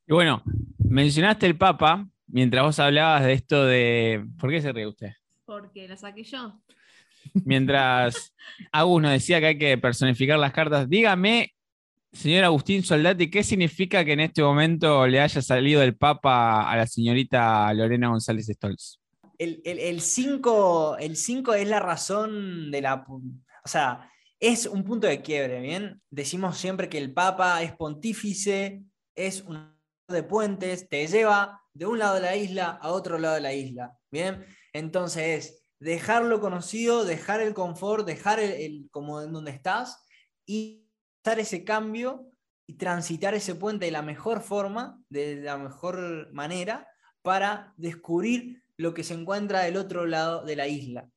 Y 0.07 0.13
bueno, 0.13 0.43
mencionaste 0.77 1.47
el 1.47 1.57
Papa 1.57 2.07
mientras 2.27 2.63
vos 2.63 2.79
hablabas 2.79 3.23
de 3.23 3.33
esto 3.33 3.65
de. 3.65 4.23
¿Por 4.39 4.51
qué 4.51 4.61
se 4.61 4.71
ríe 4.71 4.87
usted? 4.87 5.13
Porque 5.45 5.87
la 5.87 5.97
saqué 5.97 6.23
yo. 6.23 6.61
Mientras 7.43 8.33
Agus 8.71 9.01
nos 9.01 9.11
decía 9.11 9.39
que 9.39 9.47
hay 9.47 9.57
que 9.57 9.77
personificar 9.79 10.37
las 10.37 10.53
cartas, 10.53 10.87
dígame, 10.87 11.53
señor 12.13 12.43
Agustín 12.43 12.83
Soldati, 12.83 13.31
¿qué 13.31 13.43
significa 13.43 14.05
que 14.05 14.13
en 14.13 14.19
este 14.19 14.43
momento 14.43 15.07
le 15.07 15.19
haya 15.19 15.41
salido 15.41 15.81
el 15.81 15.95
Papa 15.95 16.69
a 16.69 16.77
la 16.77 16.85
señorita 16.85 17.73
Lorena 17.73 18.09
González 18.09 18.45
Stolz? 18.45 18.99
El 19.37 19.99
5 19.99 20.97
el 20.99 21.17
cinco 21.17 21.53
es 21.55 21.67
la 21.67 21.79
razón 21.79 22.71
de 22.71 22.81
la... 22.81 23.05
O 23.07 23.67
sea, 23.67 24.09
es 24.39 24.65
un 24.67 24.83
punto 24.83 25.07
de 25.07 25.21
quiebre, 25.21 25.59
¿bien? 25.59 25.99
Decimos 26.11 26.57
siempre 26.57 26.87
que 26.87 26.99
el 26.99 27.11
Papa 27.11 27.63
es 27.63 27.73
pontífice, 27.73 28.83
es 29.15 29.41
un 29.41 29.74
de 30.07 30.23
puentes, 30.23 30.87
te 30.89 31.07
lleva 31.07 31.61
de 31.73 31.85
un 31.85 31.99
lado 31.99 32.15
de 32.15 32.21
la 32.21 32.35
isla 32.35 32.77
a 32.81 32.91
otro 32.91 33.17
lado 33.17 33.35
de 33.35 33.41
la 33.41 33.53
isla, 33.53 33.97
¿bien? 34.11 34.45
Entonces 34.73 35.23
es 35.23 35.63
dejarlo 35.79 36.39
conocido, 36.39 37.05
dejar 37.05 37.41
el 37.41 37.53
confort, 37.53 38.05
dejar 38.05 38.39
el, 38.39 38.87
como 38.91 39.21
en 39.21 39.33
donde 39.33 39.51
estás 39.51 40.05
y 40.45 40.87
dar 41.23 41.39
ese 41.39 41.63
cambio 41.63 42.31
y 42.67 42.77
transitar 42.77 43.33
ese 43.33 43.55
puente 43.55 43.85
de 43.85 43.91
la 43.91 44.01
mejor 44.01 44.41
forma, 44.41 45.01
de 45.09 45.37
la 45.37 45.57
mejor 45.57 46.31
manera, 46.33 46.87
para 47.21 47.73
descubrir 47.77 48.63
lo 48.77 48.93
que 48.93 49.03
se 49.03 49.13
encuentra 49.13 49.61
del 49.61 49.77
otro 49.77 50.05
lado 50.05 50.45
de 50.45 50.55
la 50.55 50.67
isla. 50.67 51.09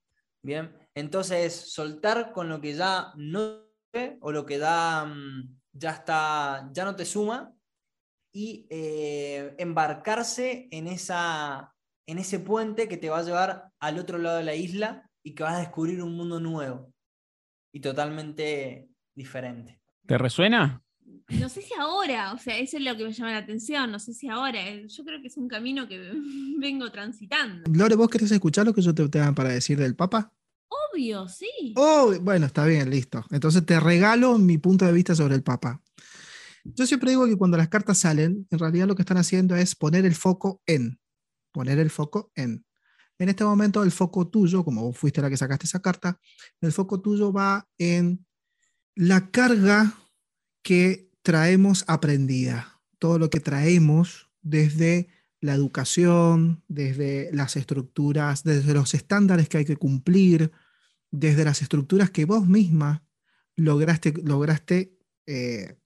Bien, 0.42 0.74
entonces 0.94 1.72
soltar 1.72 2.32
con 2.32 2.48
lo 2.48 2.60
que 2.60 2.74
ya 2.74 3.12
no 3.16 3.66
o 4.20 4.32
lo 4.32 4.46
que 4.46 4.58
da, 4.58 5.06
mm, 5.06 5.58
ya 5.72 5.90
está, 5.90 6.68
ya 6.72 6.84
no 6.84 6.94
te 6.94 7.04
suma 7.04 7.52
y 8.32 8.66
eh, 8.70 9.54
embarcarse 9.58 10.68
en, 10.70 10.86
esa, 10.86 11.74
en 12.06 12.18
ese 12.18 12.38
puente 12.38 12.88
que 12.88 12.96
te 12.96 13.10
va 13.10 13.18
a 13.18 13.22
llevar 13.22 13.72
al 13.80 13.98
otro 13.98 14.18
lado 14.18 14.38
de 14.38 14.44
la 14.44 14.54
isla 14.54 15.10
y 15.22 15.34
que 15.34 15.42
vas 15.42 15.54
a 15.54 15.60
descubrir 15.60 16.02
un 16.02 16.16
mundo 16.16 16.40
nuevo 16.40 16.92
y 17.72 17.80
totalmente 17.80 18.88
diferente. 19.14 19.80
¿Te 20.06 20.16
resuena? 20.16 20.82
No 21.28 21.48
sé 21.48 21.62
si 21.62 21.74
ahora, 21.78 22.32
o 22.32 22.38
sea, 22.38 22.58
eso 22.58 22.78
es 22.78 22.82
lo 22.82 22.96
que 22.96 23.04
me 23.04 23.12
llama 23.12 23.32
la 23.32 23.38
atención, 23.38 23.90
no 23.90 23.98
sé 23.98 24.14
si 24.14 24.28
ahora, 24.28 24.66
eh, 24.66 24.86
yo 24.88 25.04
creo 25.04 25.20
que 25.20 25.28
es 25.28 25.36
un 25.36 25.48
camino 25.48 25.86
que 25.86 25.98
vengo 26.58 26.90
transitando. 26.90 27.70
Lore, 27.70 27.96
¿vos 27.96 28.08
querés 28.08 28.30
escuchar 28.30 28.66
lo 28.66 28.72
que 28.72 28.82
yo 28.82 28.94
te 28.94 29.08
tenga 29.08 29.32
para 29.32 29.50
decir 29.50 29.78
del 29.78 29.94
Papa? 29.94 30.32
Obvio, 30.68 31.28
sí. 31.28 31.74
Oh, 31.76 32.14
bueno, 32.22 32.46
está 32.46 32.64
bien, 32.64 32.90
listo. 32.90 33.24
Entonces 33.30 33.64
te 33.64 33.78
regalo 33.80 34.38
mi 34.38 34.58
punto 34.58 34.84
de 34.84 34.92
vista 34.92 35.14
sobre 35.14 35.34
el 35.34 35.42
Papa. 35.42 35.82
Yo 36.74 36.86
siempre 36.86 37.10
digo 37.10 37.26
que 37.26 37.36
cuando 37.36 37.56
las 37.56 37.68
cartas 37.68 37.98
salen, 37.98 38.46
en 38.50 38.58
realidad 38.58 38.86
lo 38.86 38.94
que 38.94 39.02
están 39.02 39.18
haciendo 39.18 39.56
es 39.56 39.74
poner 39.74 40.04
el 40.04 40.14
foco 40.14 40.62
en. 40.66 41.00
Poner 41.52 41.78
el 41.78 41.90
foco 41.90 42.30
en. 42.34 42.64
En 43.18 43.28
este 43.28 43.44
momento 43.44 43.82
el 43.82 43.90
foco 43.90 44.28
tuyo, 44.28 44.64
como 44.64 44.82
vos 44.82 44.96
fuiste 44.96 45.20
la 45.20 45.28
que 45.28 45.36
sacaste 45.36 45.66
esa 45.66 45.80
carta, 45.80 46.20
el 46.60 46.72
foco 46.72 47.00
tuyo 47.00 47.32
va 47.32 47.68
en 47.78 48.24
la 48.94 49.30
carga 49.30 49.94
que 50.62 51.10
traemos 51.22 51.84
aprendida. 51.88 52.80
Todo 52.98 53.18
lo 53.18 53.30
que 53.30 53.40
traemos 53.40 54.30
desde 54.40 55.08
la 55.40 55.54
educación, 55.54 56.62
desde 56.68 57.30
las 57.32 57.56
estructuras, 57.56 58.44
desde 58.44 58.74
los 58.74 58.94
estándares 58.94 59.48
que 59.48 59.58
hay 59.58 59.64
que 59.64 59.76
cumplir, 59.76 60.52
desde 61.10 61.44
las 61.44 61.62
estructuras 61.62 62.10
que 62.10 62.24
vos 62.24 62.46
misma 62.46 63.04
lograste, 63.56 64.12
lograste 64.24 64.96
eh, 65.26 65.78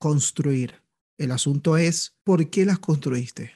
construir. 0.00 0.82
El 1.18 1.30
asunto 1.30 1.76
es, 1.76 2.16
¿por 2.24 2.48
qué 2.48 2.64
las 2.64 2.78
construiste? 2.78 3.52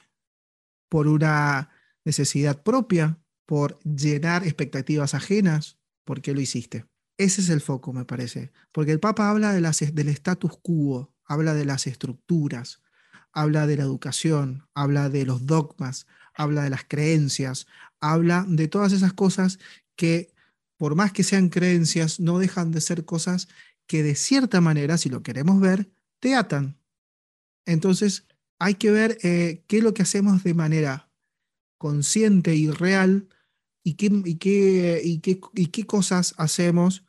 ¿Por 0.87 1.07
una 1.07 1.71
necesidad 2.05 2.61
propia? 2.61 3.19
¿Por 3.45 3.79
llenar 3.79 4.43
expectativas 4.43 5.15
ajenas? 5.15 5.79
¿Por 6.05 6.21
qué 6.21 6.33
lo 6.33 6.41
hiciste? 6.41 6.85
Ese 7.17 7.41
es 7.41 7.49
el 7.49 7.61
foco, 7.61 7.93
me 7.93 8.05
parece. 8.05 8.51
Porque 8.71 8.91
el 8.91 8.99
Papa 8.99 9.29
habla 9.29 9.53
del 9.53 9.65
status 9.65 10.51
quo, 10.61 11.11
habla 11.25 11.55
de 11.55 11.65
las 11.65 11.87
estructuras, 11.87 12.83
habla 13.33 13.65
de 13.65 13.77
la 13.77 13.83
educación, 13.83 14.67
habla 14.75 15.09
de 15.09 15.25
los 15.25 15.47
dogmas, 15.47 16.05
habla 16.35 16.63
de 16.63 16.69
las 16.69 16.85
creencias, 16.87 17.65
habla 17.99 18.45
de 18.47 18.67
todas 18.67 18.93
esas 18.93 19.13
cosas 19.13 19.57
que, 19.95 20.31
por 20.77 20.95
más 20.95 21.11
que 21.11 21.23
sean 21.23 21.49
creencias, 21.49 22.19
no 22.19 22.37
dejan 22.37 22.71
de 22.71 22.81
ser 22.81 23.03
cosas 23.03 23.47
que 23.87 24.03
de 24.03 24.13
cierta 24.13 24.61
manera, 24.61 24.97
si 24.99 25.09
lo 25.09 25.23
queremos 25.23 25.59
ver, 25.59 25.89
te 26.25 26.33
atan. 26.33 26.79
Entonces, 27.67 28.27
hay 28.59 28.75
que 28.75 28.91
ver 28.91 29.19
eh, 29.23 29.63
qué 29.67 29.77
es 29.77 29.83
lo 29.83 29.93
que 29.93 30.01
hacemos 30.01 30.43
de 30.43 30.55
manera 30.55 31.11
consciente 31.77 32.55
y 32.55 32.71
real 32.71 33.29
y 33.83 33.95
qué, 33.95 35.85
cosas 35.85 36.33
hacemos 36.37 37.05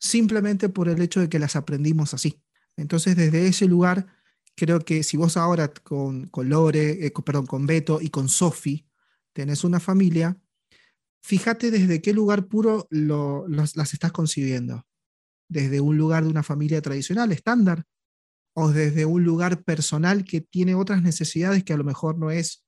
simplemente 0.00 0.68
por 0.68 0.88
el 0.88 1.00
hecho 1.00 1.20
de 1.20 1.28
que 1.28 1.38
las 1.38 1.56
aprendimos 1.56 2.12
así. 2.12 2.42
Entonces, 2.76 3.16
desde 3.16 3.46
ese 3.46 3.66
lugar, 3.66 4.08
creo 4.56 4.80
que 4.80 5.04
si 5.04 5.16
vos 5.16 5.36
ahora 5.36 5.68
con, 5.72 6.26
con 6.28 6.48
Lore, 6.48 7.06
eh, 7.06 7.12
con- 7.12 7.24
perdón, 7.24 7.46
con 7.46 7.66
Beto 7.66 8.00
y 8.02 8.10
con 8.10 8.28
Sofi 8.28 8.88
tenés 9.32 9.62
una 9.62 9.78
familia, 9.78 10.36
fíjate 11.22 11.70
desde 11.70 12.02
qué 12.02 12.12
lugar 12.12 12.48
puro 12.48 12.88
lo- 12.90 13.46
las 13.48 13.94
estás 13.94 14.12
concibiendo. 14.12 14.86
Desde 15.48 15.80
un 15.80 15.96
lugar 15.96 16.24
de 16.24 16.30
una 16.30 16.42
familia 16.42 16.82
tradicional, 16.82 17.32
estándar, 17.32 17.86
o 18.58 18.72
desde 18.72 19.04
un 19.04 19.22
lugar 19.22 19.62
personal 19.64 20.24
que 20.24 20.40
tiene 20.40 20.74
otras 20.74 21.02
necesidades 21.02 21.62
que 21.62 21.74
a 21.74 21.76
lo 21.76 21.84
mejor 21.84 22.18
no 22.18 22.30
es 22.30 22.64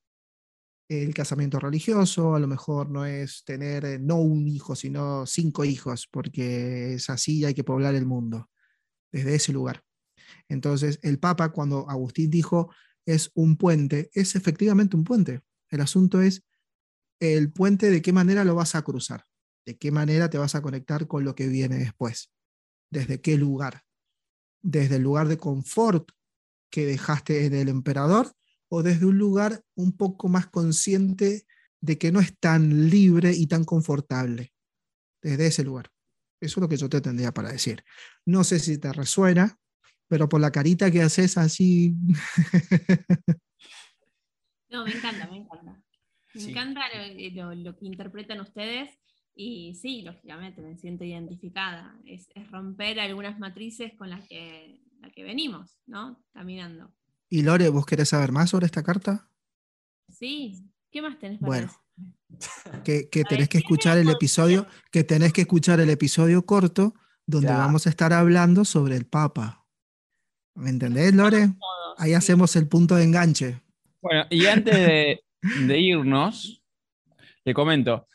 el 0.90 1.14
casamiento 1.14 1.59
religioso, 1.59 2.35
a 2.35 2.38
lo 2.38 2.46
mejor 2.46 2.90
no 2.90 3.07
es 3.07 3.42
tener 3.44 3.87
eh, 3.87 3.98
no 3.98 4.16
un 4.16 4.46
hijo, 4.48 4.77
sino 4.77 5.24
cinco 5.24 5.64
hijos, 5.64 6.07
porque 6.11 6.92
es 6.92 7.09
así 7.09 7.38
y 7.38 7.44
hay 7.46 7.55
que 7.55 7.64
poblar 7.64 7.94
el 7.94 8.05
mundo, 8.05 8.51
desde 9.11 9.35
ese 9.35 9.53
lugar. 9.55 9.83
Entonces, 10.51 10.98
el 11.03 11.18
Papa, 11.18 11.53
cuando 11.53 11.88
Agustín 11.88 12.31
dijo 12.31 12.70
es 13.07 13.31
un 13.33 13.57
puente, 13.57 14.11
es 14.12 14.37
efectivamente 14.37 14.94
un 14.94 15.05
puente. 15.05 15.40
El 15.70 15.81
asunto 15.81 16.20
es 16.20 16.44
el 17.18 17.51
puente 17.51 17.90
de 17.90 18.03
qué 18.03 18.12
manera 18.12 18.44
lo 18.44 18.55
vas 18.55 18.74
a 18.74 18.83
cruzar, 18.83 19.24
de 19.64 19.79
qué 19.79 19.90
manera 19.90 20.29
te 20.29 20.37
vas 20.37 20.55
a 20.55 20.61
conectar 20.61 21.07
con 21.07 21.24
lo 21.24 21.35
que 21.35 21.48
viene 21.48 21.79
después, 21.79 22.31
desde 22.90 23.22
qué 23.22 23.38
lugar, 23.38 23.85
desde 24.62 24.96
el 24.96 25.02
lugar 25.02 25.28
de 25.28 25.38
confort 25.38 26.10
que 26.70 26.84
dejaste 26.86 27.46
en 27.46 27.54
el 27.54 27.68
emperador 27.68 28.32
o 28.68 28.82
desde 28.82 29.06
un 29.06 29.16
lugar 29.18 29.62
un 29.74 29.96
poco 29.96 30.28
más 30.28 30.46
consciente 30.48 31.46
de 31.80 31.96
que 31.98 32.12
no 32.12 32.20
es 32.20 32.36
tan 32.38 32.90
libre 32.90 33.32
y 33.32 33.46
tan 33.46 33.64
confortable, 33.64 34.52
desde 35.22 35.46
ese 35.46 35.64
lugar. 35.64 35.90
Eso 36.40 36.60
es 36.60 36.62
lo 36.62 36.68
que 36.68 36.76
yo 36.76 36.88
te 36.88 37.00
tendría 37.00 37.32
para 37.32 37.50
decir. 37.52 37.82
No 38.26 38.44
sé 38.44 38.58
si 38.58 38.78
te 38.78 38.92
resuena, 38.92 39.58
pero 40.08 40.28
por 40.28 40.40
la 40.40 40.50
carita 40.52 40.90
que 40.90 41.02
haces 41.02 41.38
así, 41.38 41.94
No, 44.70 44.84
me 44.84 44.92
encanta, 44.92 45.26
me 45.28 45.38
encanta. 45.38 45.82
Me 46.34 46.40
Sí. 46.42 46.50
encanta 46.50 46.80
lo, 46.94 47.54
lo- 47.54 47.54
lo 47.54 47.76
que 47.76 47.86
interpretan 47.86 48.40
ustedes 48.40 48.98
y 49.40 49.74
sí, 49.77 50.03
lógicamente 50.03 50.61
me 50.61 50.77
siento 50.77 51.05
identificada. 51.05 51.96
Es, 52.05 52.29
es 52.35 52.51
romper 52.51 52.98
algunas 52.98 53.38
matrices 53.38 53.92
con 53.96 54.11
las 54.11 54.27
que, 54.29 54.81
las 55.01 55.12
que 55.12 55.22
venimos, 55.22 55.79
¿no? 55.87 56.20
Caminando. 56.33 56.92
y 57.31 57.42
Lore, 57.42 57.68
¿vos 57.68 57.87
querés 57.87 58.09
saber 58.09 58.33
más 58.33 58.51
sobre 58.51 58.66
esta 58.66 58.83
carta? 58.83 59.31
Sí, 60.09 60.64
¿qué 60.90 61.03
más 61.03 61.18
tenés 61.20 61.38
para 61.38 61.46
Bueno, 61.48 61.72
decir? 62.27 62.83
que, 62.83 63.09
que 63.09 63.24
tenés 63.24 63.31
ver, 63.31 63.48
que 63.48 63.53
¿qué 63.53 63.59
escuchar 63.59 63.98
el 63.98 64.09
episodio, 64.09 64.66
que 64.90 65.05
tenés 65.05 65.33
que 65.33 65.42
escuchar 65.42 65.79
el 65.81 65.90
episodio 65.90 66.44
corto 66.44 66.94
donde 67.27 67.48
Ya. 67.48 67.59
vamos 67.59 67.87
a 67.87 67.90
estar 67.90 68.12
hablando 68.12 68.64
sobre 68.64 68.96
el 68.96 69.07
Papa. 69.07 69.66
¿Me 70.57 70.70
entendés, 70.70 71.14
Lore? 71.14 71.46
Todos, 71.48 71.94
Ahí 71.98 72.11
sí. 72.11 72.14
hacemos 72.14 72.57
el 72.57 72.66
punto 72.66 72.96
de 72.96 73.05
enganche. 73.05 73.62
Bueno, 74.01 74.24
y 74.31 74.46
antes 74.46 74.74
de, 74.74 75.20
de 75.66 75.79
irnos, 75.81 76.62
le 77.44 77.55
comento. 77.55 78.07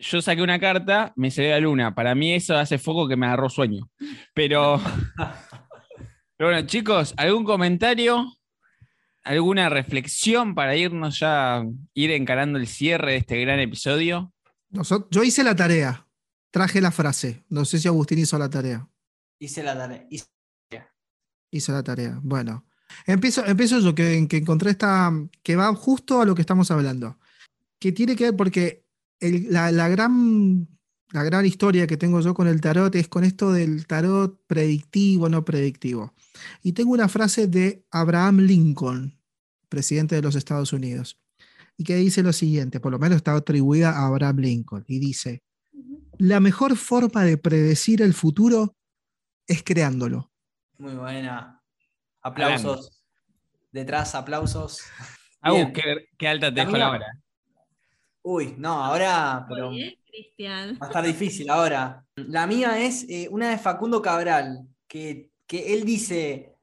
Yo 0.00 0.22
saqué 0.22 0.42
una 0.42 0.58
carta, 0.58 1.12
me 1.16 1.30
salió 1.30 1.50
la 1.50 1.60
luna. 1.60 1.94
Para 1.94 2.14
mí 2.14 2.32
eso 2.32 2.56
hace 2.56 2.78
foco 2.78 3.06
que 3.06 3.16
me 3.16 3.26
agarró 3.26 3.48
sueño. 3.50 3.90
Pero, 4.34 4.80
pero 6.36 6.50
bueno, 6.50 6.66
chicos, 6.66 7.14
¿algún 7.16 7.44
comentario? 7.44 8.26
¿Alguna 9.22 9.68
reflexión 9.68 10.54
para 10.54 10.74
irnos 10.76 11.18
ya, 11.20 11.62
ir 11.92 12.10
encarando 12.12 12.58
el 12.58 12.66
cierre 12.66 13.12
de 13.12 13.16
este 13.18 13.40
gran 13.40 13.60
episodio? 13.60 14.32
Nosot- 14.72 15.08
yo 15.10 15.22
hice 15.22 15.44
la 15.44 15.54
tarea, 15.54 16.06
traje 16.50 16.80
la 16.80 16.90
frase. 16.90 17.44
No 17.50 17.64
sé 17.66 17.78
si 17.78 17.86
Agustín 17.88 18.18
hizo 18.18 18.38
la 18.38 18.48
tarea. 18.48 18.88
Hice 19.38 19.62
la 19.62 19.76
tarea. 19.76 20.06
hice- 20.10 20.26
Hizo 21.52 21.72
la 21.72 21.82
tarea. 21.82 22.18
Bueno, 22.22 22.64
empiezo, 23.06 23.44
empiezo 23.44 23.80
yo, 23.80 23.92
que, 23.94 24.24
que 24.28 24.36
encontré 24.36 24.70
esta, 24.70 25.12
que 25.42 25.56
va 25.56 25.74
justo 25.74 26.20
a 26.20 26.24
lo 26.24 26.34
que 26.36 26.42
estamos 26.42 26.70
hablando. 26.70 27.18
Que 27.80 27.90
tiene 27.92 28.14
que 28.14 28.24
ver 28.24 28.36
porque 28.36 28.84
el- 29.20 29.52
la, 29.52 29.70
la 29.70 29.88
gran, 29.88 30.68
la 31.12 31.22
gran 31.22 31.46
historia 31.46 31.86
que 31.86 31.96
tengo 31.96 32.20
yo 32.20 32.34
con 32.34 32.48
el 32.48 32.60
tarot 32.60 32.94
es 32.94 33.08
con 33.08 33.24
esto 33.24 33.52
del 33.52 33.86
tarot 33.86 34.40
predictivo, 34.46 35.28
no 35.28 35.44
predictivo. 35.44 36.14
Y 36.62 36.72
tengo 36.72 36.92
una 36.92 37.08
frase 37.08 37.46
de 37.46 37.84
Abraham 37.90 38.38
Lincoln, 38.40 39.18
presidente 39.68 40.14
de 40.16 40.22
los 40.22 40.34
Estados 40.36 40.72
Unidos, 40.72 41.20
y 41.76 41.84
que 41.84 41.96
dice 41.96 42.22
lo 42.22 42.32
siguiente, 42.32 42.80
por 42.80 42.92
lo 42.92 42.98
menos 42.98 43.16
está 43.16 43.34
atribuida 43.34 43.90
a 43.90 44.06
Abraham 44.06 44.38
Lincoln, 44.38 44.84
y 44.86 44.98
dice, 44.98 45.42
la 46.18 46.40
mejor 46.40 46.76
forma 46.76 47.24
de 47.24 47.38
predecir 47.38 48.02
el 48.02 48.12
futuro 48.14 48.76
es 49.46 49.62
creándolo. 49.62 50.30
Muy 50.78 50.94
buena. 50.94 51.62
Aplausos. 52.22 53.02
Detrás, 53.72 54.14
aplausos. 54.14 54.80
Qué, 55.72 56.08
qué 56.18 56.28
alta 56.28 56.52
te 56.52 56.60
dejó 56.60 56.76
la 56.76 56.90
hora. 56.90 57.06
Uy, 58.22 58.54
no, 58.58 58.84
ahora. 58.84 59.46
Pero 59.48 59.68
Muy 59.68 59.76
bien, 59.78 59.94
Cristian. 60.06 60.78
va 60.80 60.86
a 60.86 60.88
estar 60.88 61.04
difícil 61.04 61.48
ahora. 61.50 62.04
La 62.16 62.46
mía 62.46 62.84
es 62.84 63.08
eh, 63.08 63.28
una 63.30 63.50
de 63.50 63.58
Facundo 63.58 64.02
Cabral, 64.02 64.66
que, 64.86 65.30
que 65.46 65.74
él 65.74 65.84
dice: 65.84 66.54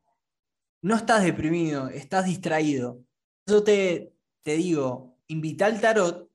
No 0.81 0.95
estás 0.95 1.23
deprimido, 1.23 1.89
estás 1.89 2.25
distraído. 2.25 3.01
Yo 3.47 3.63
te, 3.63 4.13
te 4.43 4.57
digo: 4.57 5.17
invita 5.27 5.65
al 5.65 5.81
tarot 5.81 6.29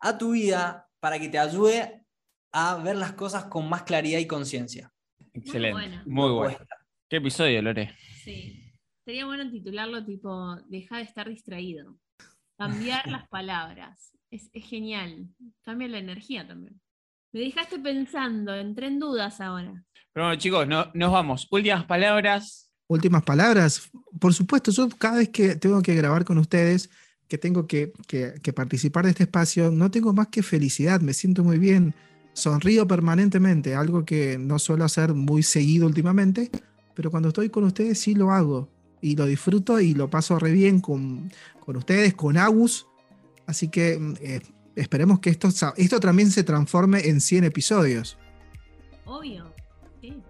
a 0.00 0.16
tu 0.16 0.32
vida 0.32 0.88
para 1.00 1.18
que 1.18 1.28
te 1.28 1.38
ayude 1.38 2.04
a 2.52 2.76
ver 2.76 2.96
las 2.96 3.12
cosas 3.12 3.44
con 3.44 3.68
más 3.68 3.82
claridad 3.82 4.18
y 4.18 4.26
conciencia. 4.26 4.92
Excelente. 5.32 6.00
Muy 6.06 6.32
bueno. 6.32 6.58
¿Qué 7.08 7.16
episodio, 7.16 7.62
Lore? 7.62 7.94
Sí. 8.24 8.64
Sería 9.04 9.24
bueno 9.24 9.50
titularlo 9.50 10.04
tipo 10.04 10.56
Deja 10.66 10.98
de 10.98 11.02
estar 11.04 11.28
distraído. 11.28 11.96
Cambiar 12.58 13.06
las 13.06 13.28
palabras. 13.28 14.17
Es, 14.30 14.50
es 14.52 14.64
genial. 14.64 15.28
Cambia 15.64 15.88
la 15.88 15.98
energía 15.98 16.46
también. 16.46 16.80
Me 17.32 17.40
dejaste 17.40 17.78
pensando, 17.78 18.54
entré 18.54 18.86
en 18.86 18.98
dudas 18.98 19.40
ahora. 19.40 19.84
Pero 20.12 20.26
bueno, 20.26 20.40
chicos, 20.40 20.66
no- 20.66 20.90
nos 20.94 21.12
vamos. 21.12 21.46
Últimas 21.50 21.84
palabras. 21.84 22.70
Últimas 22.88 23.22
palabras. 23.22 23.90
Por 24.18 24.32
supuesto, 24.34 24.70
yo 24.70 24.88
cada 24.88 25.18
vez 25.18 25.28
que 25.28 25.56
tengo 25.56 25.80
que 25.82 25.94
grabar 25.94 26.24
con 26.24 26.38
ustedes, 26.38 26.90
que 27.28 27.36
tengo 27.38 27.66
que, 27.66 27.92
que- 28.06 28.34
que 28.42 28.52
participar 28.52 29.04
de 29.04 29.10
este 29.10 29.24
espacio, 29.24 29.70
no 29.70 29.90
tengo 29.90 30.12
más 30.14 30.28
que 30.28 30.42
felicidad, 30.42 31.00
me 31.00 31.12
siento 31.12 31.44
muy 31.44 31.58
bien, 31.58 31.94
sonrío 32.32 32.86
permanentemente, 32.86 33.74
algo 33.74 34.04
que 34.06 34.38
no 34.38 34.58
suelo 34.58 34.84
hacer 34.84 35.12
muy 35.12 35.42
seguido 35.42 35.86
últimamente, 35.86 36.50
pero 36.94 37.10
cuando 37.10 37.28
estoy 37.28 37.50
con 37.50 37.64
ustedes 37.64 37.98
sí 37.98 38.14
lo 38.14 38.30
hago 38.30 38.70
y 39.02 39.14
lo 39.16 39.26
disfruto 39.26 39.78
y 39.80 39.92
lo 39.92 40.08
paso 40.08 40.38
re 40.38 40.52
bien 40.52 40.80
con, 40.80 41.30
con 41.60 41.76
ustedes, 41.76 42.14
con 42.14 42.38
Agus. 42.38 42.86
Así 43.48 43.68
que 43.68 43.98
mm, 43.98 44.14
eh, 44.20 44.40
esperemos 44.76 45.20
que 45.20 45.30
esto, 45.30 45.48
esto 45.76 46.00
también 46.00 46.30
se 46.30 46.44
transforme 46.44 47.08
en 47.08 47.20
100 47.20 47.44
episodios. 47.44 48.18
Obvio. 49.06 49.52
Sí. 50.00 50.22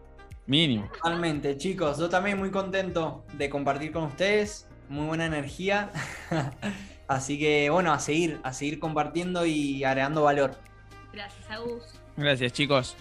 Mínimo. 0.46 0.88
Totalmente, 0.94 1.56
chicos. 1.58 1.98
Yo 1.98 2.08
también 2.08 2.38
muy 2.38 2.50
contento 2.50 3.24
de 3.36 3.50
compartir 3.50 3.92
con 3.92 4.04
ustedes. 4.04 4.66
Muy 4.88 5.06
buena 5.06 5.26
energía. 5.26 5.90
Así 7.08 7.38
que 7.38 7.68
bueno, 7.70 7.92
a 7.92 7.98
seguir, 7.98 8.38
a 8.44 8.52
seguir 8.52 8.78
compartiendo 8.78 9.44
y 9.44 9.82
agregando 9.82 10.22
valor. 10.22 10.56
Gracias, 11.12 11.50
Agus. 11.50 11.82
Gracias, 12.16 12.52
chicos. 12.52 12.96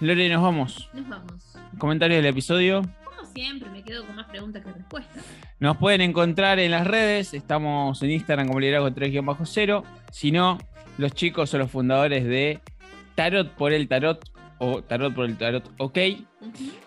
Lore, 0.00 0.28
nos 0.30 0.42
vamos. 0.42 0.88
Nos 0.94 1.08
vamos. 1.08 1.58
Comentarios 1.76 2.22
del 2.22 2.26
episodio. 2.26 2.82
Siempre, 3.38 3.70
me 3.70 3.84
quedo 3.84 4.04
con 4.04 4.16
más 4.16 4.26
preguntas 4.26 4.64
que 4.64 4.72
respuestas. 4.72 5.24
Nos 5.60 5.76
pueden 5.76 6.00
encontrar 6.00 6.58
en 6.58 6.72
las 6.72 6.84
redes. 6.84 7.34
Estamos 7.34 8.02
en 8.02 8.10
Instagram 8.10 8.48
como 8.48 8.58
liderazgo 8.58 8.90
3-0. 8.90 9.84
Si 10.10 10.32
no, 10.32 10.58
los 10.96 11.12
chicos 11.12 11.48
son 11.48 11.60
los 11.60 11.70
fundadores 11.70 12.24
de 12.24 12.58
Tarot 13.14 13.54
por 13.54 13.72
el 13.72 13.86
Tarot 13.86 14.28
o 14.58 14.82
Tarot 14.82 15.14
por 15.14 15.26
el 15.26 15.38
Tarot 15.38 15.72
OK. 15.78 15.98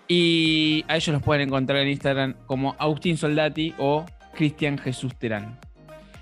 Y 0.10 0.84
a 0.90 0.98
ellos 0.98 1.14
los 1.14 1.24
pueden 1.24 1.48
encontrar 1.48 1.80
en 1.80 1.88
Instagram 1.88 2.36
como 2.48 2.76
Agustín 2.78 3.16
Soldati 3.16 3.74
o 3.78 4.06
Cristian 4.34 4.78
Jesús 4.78 5.16
Terán. 5.18 5.58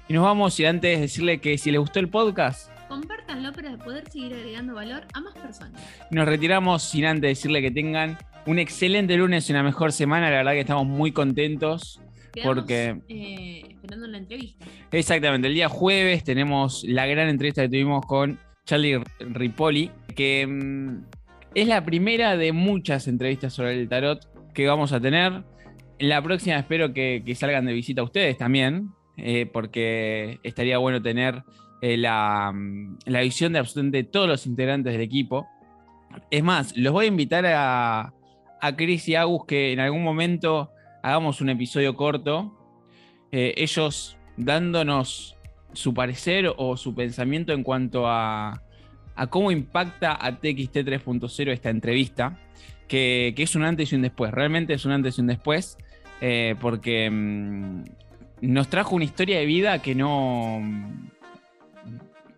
Y 0.08 0.14
nos 0.14 0.24
vamos 0.24 0.60
y 0.60 0.66
antes 0.66 1.00
decirle 1.00 1.42
que 1.42 1.58
si 1.58 1.72
les 1.72 1.80
gustó 1.80 2.00
el 2.00 2.08
podcast, 2.08 2.70
Compártanlo 2.88 3.54
para 3.54 3.78
poder 3.78 4.10
seguir 4.10 4.34
agregando 4.34 4.74
valor 4.74 5.06
a 5.14 5.22
más 5.22 5.34
personas. 5.36 5.80
nos 6.10 6.28
retiramos 6.28 6.82
sin 6.84 7.06
antes 7.06 7.30
decirle 7.30 7.62
que 7.62 7.70
tengan 7.70 8.18
un 8.46 8.60
excelente 8.60 9.16
lunes 9.18 9.50
y 9.50 9.54
una 9.54 9.64
mejor 9.64 9.92
semana. 9.92 10.30
La 10.30 10.38
verdad 10.38 10.52
que 10.54 10.60
estamos 10.62 10.86
muy 10.88 11.12
contentos. 11.12 12.02
Quedamos, 12.34 12.56
Porque- 12.56 13.00
eh, 13.10 13.64
esperando 13.70 14.08
la 14.08 14.18
entrevista. 14.20 14.66
Exactamente, 14.92 15.48
el 15.48 15.54
día 15.56 15.68
jueves 15.68 16.24
tenemos 16.24 16.84
la 16.88 17.06
gran 17.08 17.28
entrevista 17.30 17.64
que 17.64 17.70
tuvimos 17.70 18.06
con 18.06 18.38
Charlie 18.66 19.02
Ripoli, 19.20 19.92
que 20.16 20.46
mm, 20.46 21.06
es 21.56 21.68
la 21.68 21.84
primera 21.84 22.38
de 22.38 22.52
muchas 22.52 23.08
entrevistas 23.08 23.54
sobre 23.54 23.80
el 23.80 23.90
tarot 23.90 24.20
que 24.54 24.68
vamos 24.68 24.94
a 24.94 25.00
tener. 25.00 25.44
En 25.98 26.10
la 26.10 26.22
próxima 26.22 26.58
espero 26.58 26.94
que, 26.94 27.24
que 27.26 27.34
salgan 27.36 27.66
de 27.66 27.74
visita 27.74 28.04
ustedes 28.04 28.38
también, 28.38 28.90
eh, 29.18 29.48
porque 29.52 30.40
estaría 30.44 30.78
bueno 30.78 31.02
tener 31.02 31.44
eh, 31.82 31.98
la, 31.98 32.54
la 33.06 33.22
visión 33.22 33.54
de 33.54 33.60
absolutamente 33.60 34.04
todos 34.04 34.28
los 34.28 34.46
integrantes 34.46 34.94
del 34.94 35.02
equipo. 35.02 35.48
Es 36.30 36.44
más, 36.44 36.78
los 36.78 36.94
voy 36.94 37.06
a 37.06 37.08
invitar 37.08 37.46
a, 37.48 38.14
a 38.62 38.76
Chris 38.76 39.08
y 39.08 39.16
Agus 39.16 39.46
que 39.46 39.72
en 39.74 39.80
algún 39.80 40.04
momento 40.04 40.72
hagamos 41.02 41.42
un 41.42 41.50
episodio 41.50 41.96
corto, 41.96 42.56
eh, 43.32 43.54
ellos 43.58 44.18
dándonos 44.38 45.38
su 45.74 45.94
parecer 45.94 46.52
o 46.58 46.78
su 46.78 46.96
pensamiento 46.96 47.54
en 47.54 47.64
cuanto 47.64 48.08
a, 48.08 48.64
a 49.16 49.28
cómo 49.28 49.52
impacta 49.52 50.18
a 50.20 50.38
TXT 50.38 50.78
3.0 50.78 51.52
esta 51.52 51.70
entrevista, 51.70 52.40
que, 52.88 53.34
es 53.38 53.56
un 53.56 53.64
antes 53.64 53.92
y 53.92 53.96
un 53.96 54.02
después, 54.02 54.32
realmente 54.32 54.74
es 54.74 54.86
un 54.86 54.94
antes 54.94 55.18
y 55.18 55.22
un 55.22 55.28
después, 55.28 55.78
eh, 56.22 56.56
porque 56.60 57.10
mmm, 57.10 57.84
nos 58.42 58.70
trajo 58.70 58.96
una 58.96 59.06
historia 59.06 59.40
de 59.40 59.46
vida 59.46 59.82
que 59.82 59.96
no... 59.96 60.62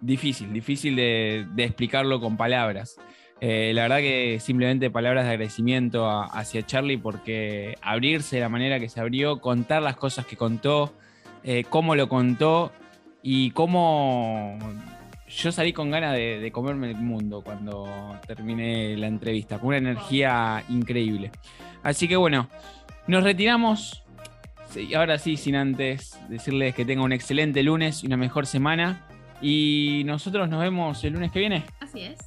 Difícil, 0.01 0.51
difícil 0.51 0.95
de, 0.95 1.45
de 1.53 1.63
explicarlo 1.63 2.19
con 2.19 2.35
palabras. 2.35 2.97
Eh, 3.43 3.71
la 3.73 3.81
verdad 3.83 3.97
que 3.97 4.39
simplemente 4.39 4.91
palabras 4.91 5.25
de 5.25 5.31
agradecimiento 5.31 6.07
hacia 6.07 6.63
Charlie 6.63 6.97
porque 6.97 7.75
abrirse 7.81 8.35
de 8.35 8.41
la 8.43 8.49
manera 8.49 8.79
que 8.79 8.87
se 8.87 8.99
abrió, 8.99 9.41
contar 9.41 9.81
las 9.81 9.95
cosas 9.95 10.27
que 10.27 10.37
contó, 10.37 10.93
eh, 11.43 11.65
cómo 11.67 11.95
lo 11.95 12.07
contó 12.07 12.71
y 13.23 13.49
cómo 13.51 14.59
yo 15.27 15.51
salí 15.51 15.73
con 15.73 15.89
ganas 15.89 16.13
de, 16.13 16.39
de, 16.39 16.51
comerme 16.51 16.91
el 16.91 16.97
mundo 16.97 17.41
cuando 17.43 18.15
terminé 18.27 18.95
la 18.95 19.07
entrevista, 19.07 19.57
con 19.57 19.69
una 19.69 19.77
energía 19.77 20.63
increíble. 20.69 21.31
Así 21.81 22.07
que 22.07 22.17
bueno, 22.17 22.47
nos 23.07 23.23
retiramos. 23.23 24.03
Sí, 24.69 24.93
ahora 24.93 25.17
sí, 25.17 25.35
sin 25.35 25.55
antes 25.55 26.17
decirles 26.29 26.75
que 26.75 26.85
tengan 26.85 27.05
un 27.05 27.11
excelente 27.11 27.63
lunes 27.63 28.03
y 28.03 28.07
una 28.07 28.17
mejor 28.17 28.45
semana. 28.45 29.07
Y 29.41 30.03
nosotros 30.05 30.47
nos 30.47 30.61
vemos 30.61 31.03
el 31.03 31.13
lunes 31.13 31.31
que 31.31 31.39
viene. 31.39 31.63
Así 31.79 32.01
es. 32.01 32.19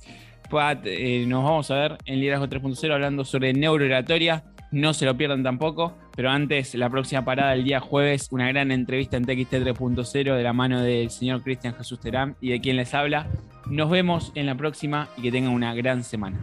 Pues, 0.54 0.78
eh, 0.84 1.24
nos 1.26 1.42
vamos 1.42 1.68
a 1.72 1.74
ver 1.74 1.98
en 2.06 2.20
Liderazgo 2.20 2.46
3.0 2.46 2.94
hablando 2.94 3.24
sobre 3.24 3.52
neurooratoria. 3.52 4.44
No 4.70 4.94
se 4.94 5.04
lo 5.04 5.16
pierdan 5.16 5.42
tampoco. 5.42 5.98
Pero 6.14 6.30
antes, 6.30 6.76
la 6.76 6.88
próxima 6.88 7.24
parada 7.24 7.54
el 7.54 7.64
día 7.64 7.80
jueves, 7.80 8.28
una 8.30 8.46
gran 8.46 8.70
entrevista 8.70 9.16
en 9.16 9.24
TXT 9.24 9.54
3.0 9.54 10.36
de 10.36 10.42
la 10.44 10.52
mano 10.52 10.80
del 10.80 11.10
señor 11.10 11.42
Cristian 11.42 11.74
Jesús 11.74 11.98
Terán 11.98 12.36
y 12.40 12.50
de 12.50 12.60
quien 12.60 12.76
les 12.76 12.94
habla. 12.94 13.26
Nos 13.66 13.90
vemos 13.90 14.30
en 14.36 14.46
la 14.46 14.54
próxima 14.54 15.08
y 15.16 15.22
que 15.22 15.32
tengan 15.32 15.50
una 15.50 15.74
gran 15.74 16.04
semana. 16.04 16.38